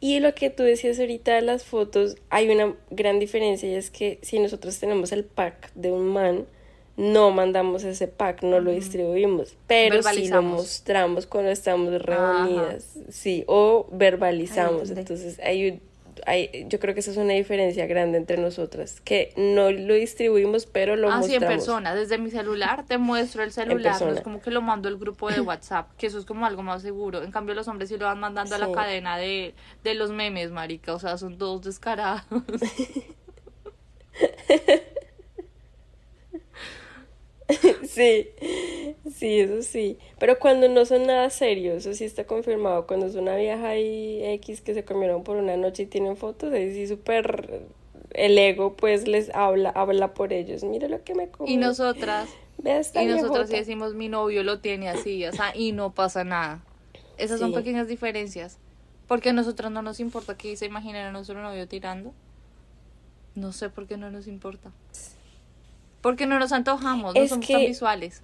Y 0.00 0.20
lo 0.20 0.34
que 0.34 0.50
tú 0.50 0.62
decías 0.62 0.98
ahorita 0.98 1.34
de 1.34 1.42
las 1.42 1.64
fotos, 1.64 2.16
hay 2.30 2.50
una 2.50 2.74
gran 2.90 3.18
diferencia 3.18 3.68
y 3.68 3.74
es 3.74 3.90
que 3.90 4.18
si 4.22 4.38
nosotros 4.38 4.78
tenemos 4.78 5.12
el 5.12 5.24
pack 5.24 5.72
de 5.74 5.90
un 5.90 6.08
man, 6.08 6.46
no 6.96 7.30
mandamos 7.30 7.84
ese 7.84 8.06
pack, 8.08 8.42
no 8.42 8.60
lo 8.60 8.70
distribuimos, 8.70 9.56
pero 9.66 10.02
sí 10.02 10.28
lo 10.28 10.42
mostramos 10.42 11.26
cuando 11.26 11.50
estamos 11.50 12.02
reunidas, 12.02 12.98
sí, 13.08 13.44
o 13.46 13.86
verbalizamos. 13.90 14.90
Entonces 14.90 15.40
hay 15.40 15.80
yo 16.68 16.78
creo 16.80 16.94
que 16.94 17.00
esa 17.00 17.10
es 17.10 17.16
una 17.16 17.34
diferencia 17.34 17.86
grande 17.86 18.18
entre 18.18 18.36
nosotras, 18.36 19.00
que 19.00 19.32
no 19.36 19.70
lo 19.70 19.94
distribuimos, 19.94 20.66
pero 20.66 20.96
lo 20.96 21.08
mostramos. 21.08 21.26
Ah, 21.26 21.28
sí, 21.28 21.34
en 21.34 21.46
persona, 21.46 21.94
desde 21.94 22.18
mi 22.18 22.30
celular 22.30 22.84
te 22.86 22.98
muestro 22.98 23.42
el 23.42 23.52
celular, 23.52 24.00
no 24.00 24.10
es 24.10 24.20
como 24.20 24.40
que 24.40 24.50
lo 24.50 24.62
mando 24.62 24.88
al 24.88 24.96
grupo 24.96 25.30
de 25.30 25.40
WhatsApp, 25.40 25.90
que 25.96 26.06
eso 26.06 26.18
es 26.18 26.24
como 26.24 26.46
algo 26.46 26.62
más 26.62 26.82
seguro. 26.82 27.22
En 27.22 27.30
cambio, 27.30 27.54
los 27.54 27.68
hombres 27.68 27.88
sí 27.88 27.96
lo 27.96 28.06
van 28.06 28.20
mandando 28.20 28.54
a 28.54 28.58
la 28.58 28.72
cadena 28.72 29.16
de, 29.16 29.54
de 29.84 29.94
los 29.94 30.10
memes, 30.10 30.50
marica, 30.50 30.94
o 30.94 30.98
sea, 30.98 31.16
son 31.18 31.38
todos 31.38 31.62
descarados. 31.62 32.24
sí, 37.88 38.28
sí, 39.14 39.40
eso 39.40 39.62
sí. 39.62 39.98
Pero 40.18 40.38
cuando 40.38 40.68
no 40.68 40.84
son 40.84 41.06
nada 41.06 41.30
serios, 41.30 41.86
eso 41.86 41.94
sí 41.94 42.04
está 42.04 42.24
confirmado. 42.24 42.86
Cuando 42.86 43.06
es 43.06 43.14
una 43.14 43.36
vieja 43.36 43.76
y 43.76 44.24
X 44.24 44.60
que 44.60 44.74
se 44.74 44.84
comieron 44.84 45.24
por 45.24 45.36
una 45.36 45.56
noche 45.56 45.84
y 45.84 45.86
tienen 45.86 46.16
fotos, 46.16 46.52
ahí 46.52 46.72
sí 46.72 46.86
súper 46.86 47.62
el 48.14 48.36
ego 48.38 48.74
pues 48.76 49.08
les 49.08 49.30
habla, 49.34 49.70
habla 49.70 50.14
por 50.14 50.32
ellos. 50.32 50.64
Mira 50.64 50.88
lo 50.88 51.02
que 51.02 51.14
me 51.14 51.28
comí. 51.28 51.52
Y 51.52 51.56
nosotras, 51.56 52.28
y 52.58 53.06
nosotros 53.06 53.48
sí 53.48 53.56
decimos 53.56 53.94
mi 53.94 54.08
novio 54.08 54.42
lo 54.42 54.60
tiene 54.60 54.88
así, 54.88 55.24
o 55.26 55.32
sea, 55.32 55.56
y 55.56 55.72
no 55.72 55.92
pasa 55.92 56.24
nada. 56.24 56.62
Esas 57.18 57.40
son 57.40 57.52
pequeñas 57.52 57.88
diferencias. 57.88 58.58
Porque 59.06 59.30
a 59.30 59.32
nosotros 59.32 59.70
no 59.70 59.82
nos 59.82 60.00
importa 60.00 60.36
que 60.36 60.56
se 60.56 60.66
imaginen 60.66 61.04
a 61.04 61.12
nuestro 61.12 61.40
novio 61.42 61.68
tirando. 61.68 62.14
No 63.34 63.52
sé 63.52 63.68
por 63.68 63.86
qué 63.86 63.96
no 63.96 64.10
nos 64.10 64.26
importa. 64.26 64.72
Porque 66.02 66.26
no 66.26 66.38
nos 66.38 66.52
antojamos, 66.52 67.14
no 67.14 67.26
somos 67.28 67.46
tan 67.46 67.60
visuales. 67.60 68.22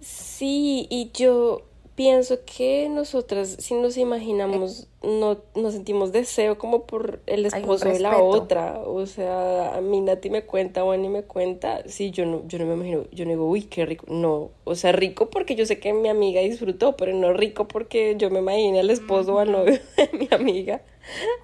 Sí, 0.00 0.86
y 0.88 1.10
yo 1.12 1.62
pienso 1.94 2.40
que 2.44 2.88
nosotras, 2.88 3.56
si 3.58 3.74
nos 3.74 3.96
imaginamos, 3.96 4.88
no 5.02 5.38
nos 5.54 5.74
sentimos 5.74 6.10
deseo 6.10 6.58
como 6.58 6.84
por 6.84 7.20
el 7.26 7.46
esposo 7.46 7.88
de 7.88 8.00
la 8.00 8.18
otra. 8.18 8.80
O 8.84 9.06
sea, 9.06 9.76
a 9.76 9.80
mí 9.80 10.00
Nati 10.00 10.30
me 10.30 10.42
cuenta, 10.42 10.84
o 10.84 10.92
Ani 10.92 11.08
me 11.08 11.22
cuenta, 11.22 11.82
sí, 11.86 12.10
yo 12.10 12.24
no, 12.24 12.46
yo 12.48 12.58
no 12.58 12.66
me 12.66 12.74
imagino, 12.74 13.04
yo 13.12 13.24
no 13.24 13.32
digo, 13.32 13.46
uy, 13.48 13.62
qué 13.62 13.84
rico. 13.84 14.06
No, 14.08 14.50
o 14.64 14.74
sea, 14.74 14.92
rico 14.92 15.28
porque 15.30 15.54
yo 15.54 15.66
sé 15.66 15.78
que 15.78 15.92
mi 15.92 16.08
amiga 16.08 16.40
disfrutó, 16.40 16.96
pero 16.96 17.12
no 17.14 17.32
rico 17.32 17.68
porque 17.68 18.16
yo 18.18 18.30
me 18.30 18.38
imaginé 18.38 18.80
al 18.80 18.90
esposo 18.90 19.34
o 19.34 19.38
al 19.38 19.52
novio 19.52 19.78
de 19.96 20.10
mi 20.18 20.28
amiga 20.30 20.82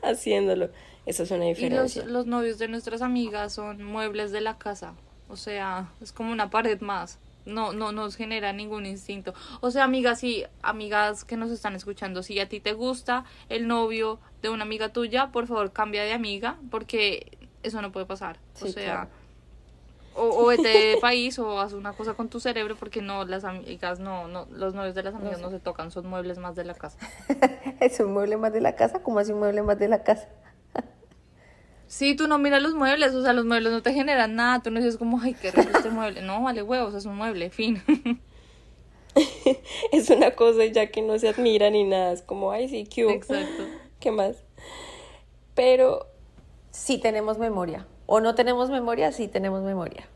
haciéndolo. 0.02 0.70
Esa 1.08 1.22
es 1.24 1.30
una 1.30 1.46
Y 1.56 1.70
los, 1.70 1.94
diferencia. 1.94 2.04
los 2.04 2.26
novios 2.26 2.58
de 2.58 2.68
nuestras 2.68 3.02
amigas 3.02 3.52
son 3.54 3.82
muebles 3.82 4.30
de 4.30 4.40
la 4.42 4.58
casa. 4.58 4.94
O 5.28 5.36
sea, 5.36 5.88
es 6.00 6.12
como 6.12 6.32
una 6.32 6.50
pared 6.50 6.80
más. 6.80 7.18
No, 7.46 7.72
no 7.72 7.92
nos 7.92 8.16
genera 8.16 8.52
ningún 8.52 8.84
instinto. 8.84 9.32
O 9.62 9.70
sea, 9.70 9.84
amigas, 9.84 10.20
sí, 10.20 10.44
amigas 10.60 11.24
que 11.24 11.36
nos 11.38 11.50
están 11.50 11.74
escuchando, 11.74 12.22
si 12.22 12.38
a 12.40 12.48
ti 12.48 12.60
te 12.60 12.74
gusta 12.74 13.24
el 13.48 13.66
novio 13.68 14.20
de 14.42 14.50
una 14.50 14.64
amiga 14.64 14.90
tuya, 14.90 15.28
por 15.32 15.46
favor 15.46 15.72
cambia 15.72 16.04
de 16.04 16.12
amiga, 16.12 16.58
porque 16.70 17.38
eso 17.62 17.80
no 17.80 17.90
puede 17.90 18.04
pasar. 18.04 18.38
o 18.60 18.66
Sí, 18.66 18.72
sea, 18.74 18.84
claro. 18.84 19.10
o, 20.14 20.42
o 20.44 20.46
vete 20.46 20.68
de 20.68 20.96
país 21.00 21.38
o 21.38 21.58
haz 21.58 21.72
una 21.72 21.94
cosa 21.94 22.12
con 22.14 22.28
tu 22.28 22.38
cerebro, 22.38 22.76
porque 22.76 23.00
no, 23.00 23.24
las 23.24 23.44
amigas, 23.44 23.98
no, 23.98 24.28
no, 24.28 24.46
los 24.50 24.74
novios 24.74 24.94
de 24.94 25.04
las 25.04 25.14
amigas 25.14 25.40
no 25.40 25.50
se 25.50 25.58
tocan, 25.58 25.90
son 25.90 26.06
muebles 26.06 26.36
más 26.38 26.54
de 26.54 26.64
la 26.64 26.74
casa. 26.74 26.98
¿Es 27.80 27.98
un 28.00 28.12
mueble 28.12 28.36
más 28.36 28.52
de 28.52 28.60
la 28.60 28.76
casa? 28.76 29.02
¿Cómo 29.02 29.20
así 29.20 29.32
un 29.32 29.38
mueble 29.38 29.62
más 29.62 29.78
de 29.78 29.88
la 29.88 30.02
casa? 30.02 30.28
Sí, 31.88 32.14
tú 32.14 32.28
no 32.28 32.38
miras 32.38 32.62
los 32.62 32.74
muebles, 32.74 33.14
o 33.14 33.22
sea, 33.22 33.32
los 33.32 33.44
muebles 33.44 33.72
no 33.72 33.82
te 33.82 33.92
generan 33.92 34.36
nada, 34.36 34.62
tú 34.62 34.70
no 34.70 34.78
dices 34.78 34.96
como, 34.96 35.20
ay, 35.20 35.34
qué 35.34 35.50
rico 35.50 35.70
este 35.74 35.90
mueble. 35.90 36.22
No, 36.22 36.42
vale 36.42 36.62
huevos, 36.62 36.94
es 36.94 37.06
un 37.06 37.16
mueble, 37.16 37.50
fin. 37.50 37.82
Es 39.92 40.10
una 40.10 40.32
cosa 40.32 40.64
ya 40.66 40.90
que 40.90 41.02
no 41.02 41.18
se 41.18 41.28
admira 41.28 41.70
ni 41.70 41.84
nada. 41.84 42.12
Es 42.12 42.22
como, 42.22 42.52
ay, 42.52 42.68
sí, 42.68 42.84
¿qué 42.84 43.04
hubo? 43.04 43.12
Exacto. 43.12 43.64
¿Qué 44.00 44.10
más? 44.10 44.36
Pero 45.54 46.06
Sí 46.70 46.98
tenemos 46.98 47.38
memoria. 47.38 47.86
O 48.06 48.20
no 48.20 48.34
tenemos 48.36 48.70
memoria, 48.70 49.10
sí 49.10 49.26
tenemos 49.26 49.62
memoria. 49.62 50.08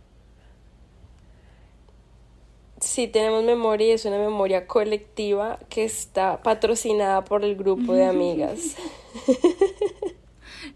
sí 2.81 3.07
tenemos 3.07 3.45
memoria 3.45 3.89
y 3.89 3.91
es 3.93 4.05
una 4.05 4.19
memoria 4.19 4.67
colectiva 4.67 5.59
que 5.69 5.85
está 5.85 6.43
patrocinada 6.43 7.25
por 7.25 7.45
el 7.45 7.57
grupo 7.57 7.93
de 7.93 8.05
amigas. 8.05 8.77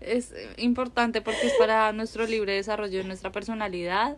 Es 0.06 0.32
importante 0.56 1.20
porque 1.20 1.48
es 1.48 1.52
para 1.54 1.92
nuestro 1.92 2.26
libre 2.26 2.54
desarrollo 2.54 2.98
de 2.98 3.04
nuestra 3.04 3.32
personalidad, 3.32 4.16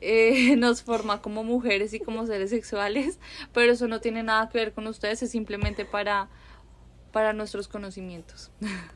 eh, 0.00 0.56
nos 0.56 0.82
forma 0.82 1.20
como 1.20 1.44
mujeres 1.44 1.92
y 1.94 2.00
como 2.00 2.26
seres 2.26 2.50
sexuales, 2.50 3.18
pero 3.52 3.72
eso 3.72 3.88
no 3.88 4.00
tiene 4.00 4.22
nada 4.22 4.48
que 4.48 4.58
ver 4.58 4.72
con 4.72 4.86
ustedes, 4.86 5.22
es 5.22 5.30
simplemente 5.30 5.84
para, 5.84 6.28
para 7.12 7.32
nuestros 7.32 7.68
conocimientos. 7.68 8.50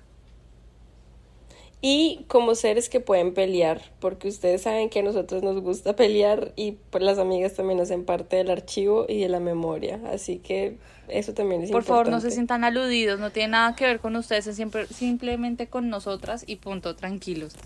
Y 1.83 2.25
como 2.29 2.55
seres 2.55 2.91
que 2.91 3.01
pueden 3.01 3.33
pelear, 3.33 3.81
porque 4.01 4.29
ustedes 4.29 4.63
saben 4.63 4.91
que 4.91 4.99
a 4.99 5.03
nosotros 5.03 5.43
nos 5.43 5.61
gusta 5.63 5.97
pelear 5.97 6.53
y 6.55 6.73
pues 6.91 7.03
las 7.03 7.19
amigas 7.19 7.55
también 7.55 7.81
hacen 7.81 8.05
parte 8.05 8.37
del 8.37 8.51
archivo 8.51 9.07
y 9.09 9.21
de 9.21 9.31
la 9.31 9.41
memoria. 9.41 9.99
Así 10.13 10.37
que 10.39 10.77
eso 11.09 11.33
también 11.33 11.63
es 11.63 11.71
Por 11.71 11.83
favor, 11.83 12.07
no 12.07 12.21
se 12.21 12.29
importante. 12.29 12.35
sientan 12.35 12.65
aludidos, 12.65 13.19
no 13.19 13.31
tiene 13.31 13.53
nada 13.53 13.75
que 13.77 13.87
ver 13.87 14.01
con 14.01 14.15
ustedes, 14.17 14.47
es 14.47 14.57
siempre, 14.57 14.87
simplemente 14.89 15.69
con 15.69 15.89
nosotras 15.89 16.45
y 16.47 16.57
punto, 16.57 16.97
tranquilos. 16.97 17.55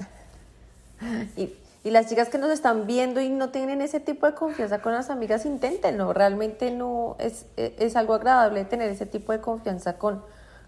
Y, 1.36 1.50
y 1.82 1.90
las 1.90 2.08
chicas 2.08 2.30
que 2.30 2.38
nos 2.38 2.50
están 2.50 2.86
viendo 2.86 3.20
y 3.20 3.28
no 3.28 3.50
tienen 3.50 3.82
ese 3.82 4.00
tipo 4.00 4.26
de 4.26 4.34
confianza 4.34 4.80
con 4.80 4.94
las 4.94 5.10
amigas, 5.10 5.44
inténtenlo. 5.44 6.14
Realmente 6.14 6.70
no 6.70 7.14
es, 7.18 7.44
e, 7.58 7.74
es 7.78 7.94
algo 7.96 8.14
agradable 8.14 8.64
tener 8.64 8.88
ese 8.90 9.04
tipo 9.04 9.32
de 9.32 9.40
confianza 9.42 9.98
con, 9.98 10.22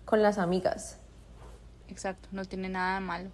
con 0.05 0.21
las 0.21 0.37
amigas. 0.37 0.99
Exacto, 1.89 2.29
no 2.33 2.45
tiene 2.45 2.69
nada 2.69 2.97
de 2.97 3.01
malo. 3.01 3.31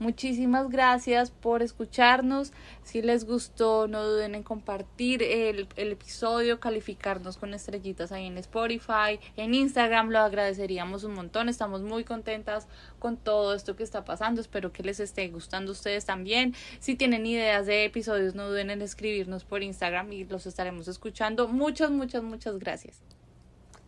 Muchísimas 0.00 0.68
gracias 0.68 1.32
por 1.32 1.60
escucharnos. 1.60 2.52
Si 2.84 3.02
les 3.02 3.24
gustó, 3.24 3.88
no 3.88 4.04
duden 4.04 4.36
en 4.36 4.44
compartir 4.44 5.24
el, 5.24 5.66
el 5.74 5.92
episodio, 5.92 6.60
calificarnos 6.60 7.36
con 7.36 7.52
estrellitas 7.52 8.12
ahí 8.12 8.26
en 8.26 8.38
Spotify, 8.38 9.18
en 9.36 9.54
Instagram, 9.54 10.10
lo 10.10 10.20
agradeceríamos 10.20 11.02
un 11.02 11.14
montón. 11.14 11.48
Estamos 11.48 11.82
muy 11.82 12.04
contentas 12.04 12.68
con 13.00 13.16
todo 13.16 13.54
esto 13.54 13.74
que 13.74 13.82
está 13.82 14.04
pasando. 14.04 14.40
Espero 14.40 14.72
que 14.72 14.84
les 14.84 15.00
esté 15.00 15.28
gustando 15.28 15.72
a 15.72 15.74
ustedes 15.74 16.04
también. 16.04 16.54
Si 16.78 16.94
tienen 16.94 17.26
ideas 17.26 17.66
de 17.66 17.84
episodios, 17.84 18.36
no 18.36 18.48
duden 18.48 18.70
en 18.70 18.82
escribirnos 18.82 19.44
por 19.44 19.64
Instagram 19.64 20.12
y 20.12 20.24
los 20.24 20.46
estaremos 20.46 20.86
escuchando. 20.86 21.48
Muchas, 21.48 21.90
muchas, 21.90 22.22
muchas 22.22 22.56
gracias. 22.60 23.02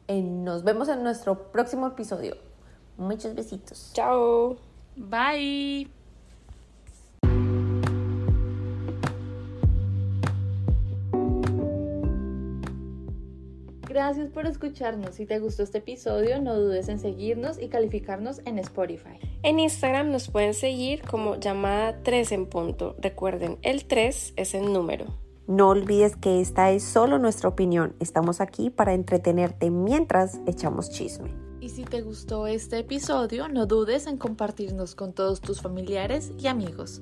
Eh, 0.09 0.21
nos 0.23 0.65
vemos 0.65 0.89
en 0.89 1.05
nuestro 1.05 1.53
próximo 1.53 1.87
episodio. 1.87 2.50
Muchos 3.01 3.35
besitos. 3.35 3.93
Chao. 3.95 4.59
Bye. 4.95 5.89
Gracias 13.89 14.29
por 14.29 14.47
escucharnos. 14.47 15.15
Si 15.15 15.25
te 15.25 15.39
gustó 15.39 15.63
este 15.63 15.79
episodio, 15.79 16.41
no 16.43 16.55
dudes 16.55 16.89
en 16.91 16.99
seguirnos 16.99 17.59
y 17.59 17.69
calificarnos 17.69 18.43
en 18.45 18.59
Spotify. 18.59 19.19
En 19.43 19.59
Instagram 19.59 20.13
nos 20.13 20.29
pueden 20.29 20.53
seguir 20.53 21.01
como 21.03 21.37
llamada 21.37 22.03
3 22.03 22.33
en 22.33 22.47
punto. 22.47 22.97
Recuerden, 23.01 23.59
el 23.63 23.87
3 23.87 24.35
es 24.37 24.55
el 24.55 24.75
número. 24.75 25.07
No 25.47 25.71
olvides 25.71 26.17
que 26.17 26.43
esta 26.43 26.71
es 26.71 26.85
solo 26.85 27.19
nuestra 27.19 27.49
opinión. 27.49 27.97
Estamos 27.99 28.43
aquí 28.43 28.69
para 28.69 28.93
entretenerte 28.93 29.71
mientras 29.71 30.39
echamos 30.47 30.91
chisme. 30.91 31.50
Y 31.71 31.73
si 31.73 31.85
te 31.85 32.03
gustó 32.03 32.49
este 32.49 32.79
episodio, 32.79 33.47
no 33.47 33.65
dudes 33.65 34.09
en 34.09 34.17
compartirnos 34.17 34.97
con 34.97 35.13
todos 35.13 35.41
tus 35.41 35.61
familiares 35.61 36.33
y 36.37 36.49
amigos. 36.49 37.01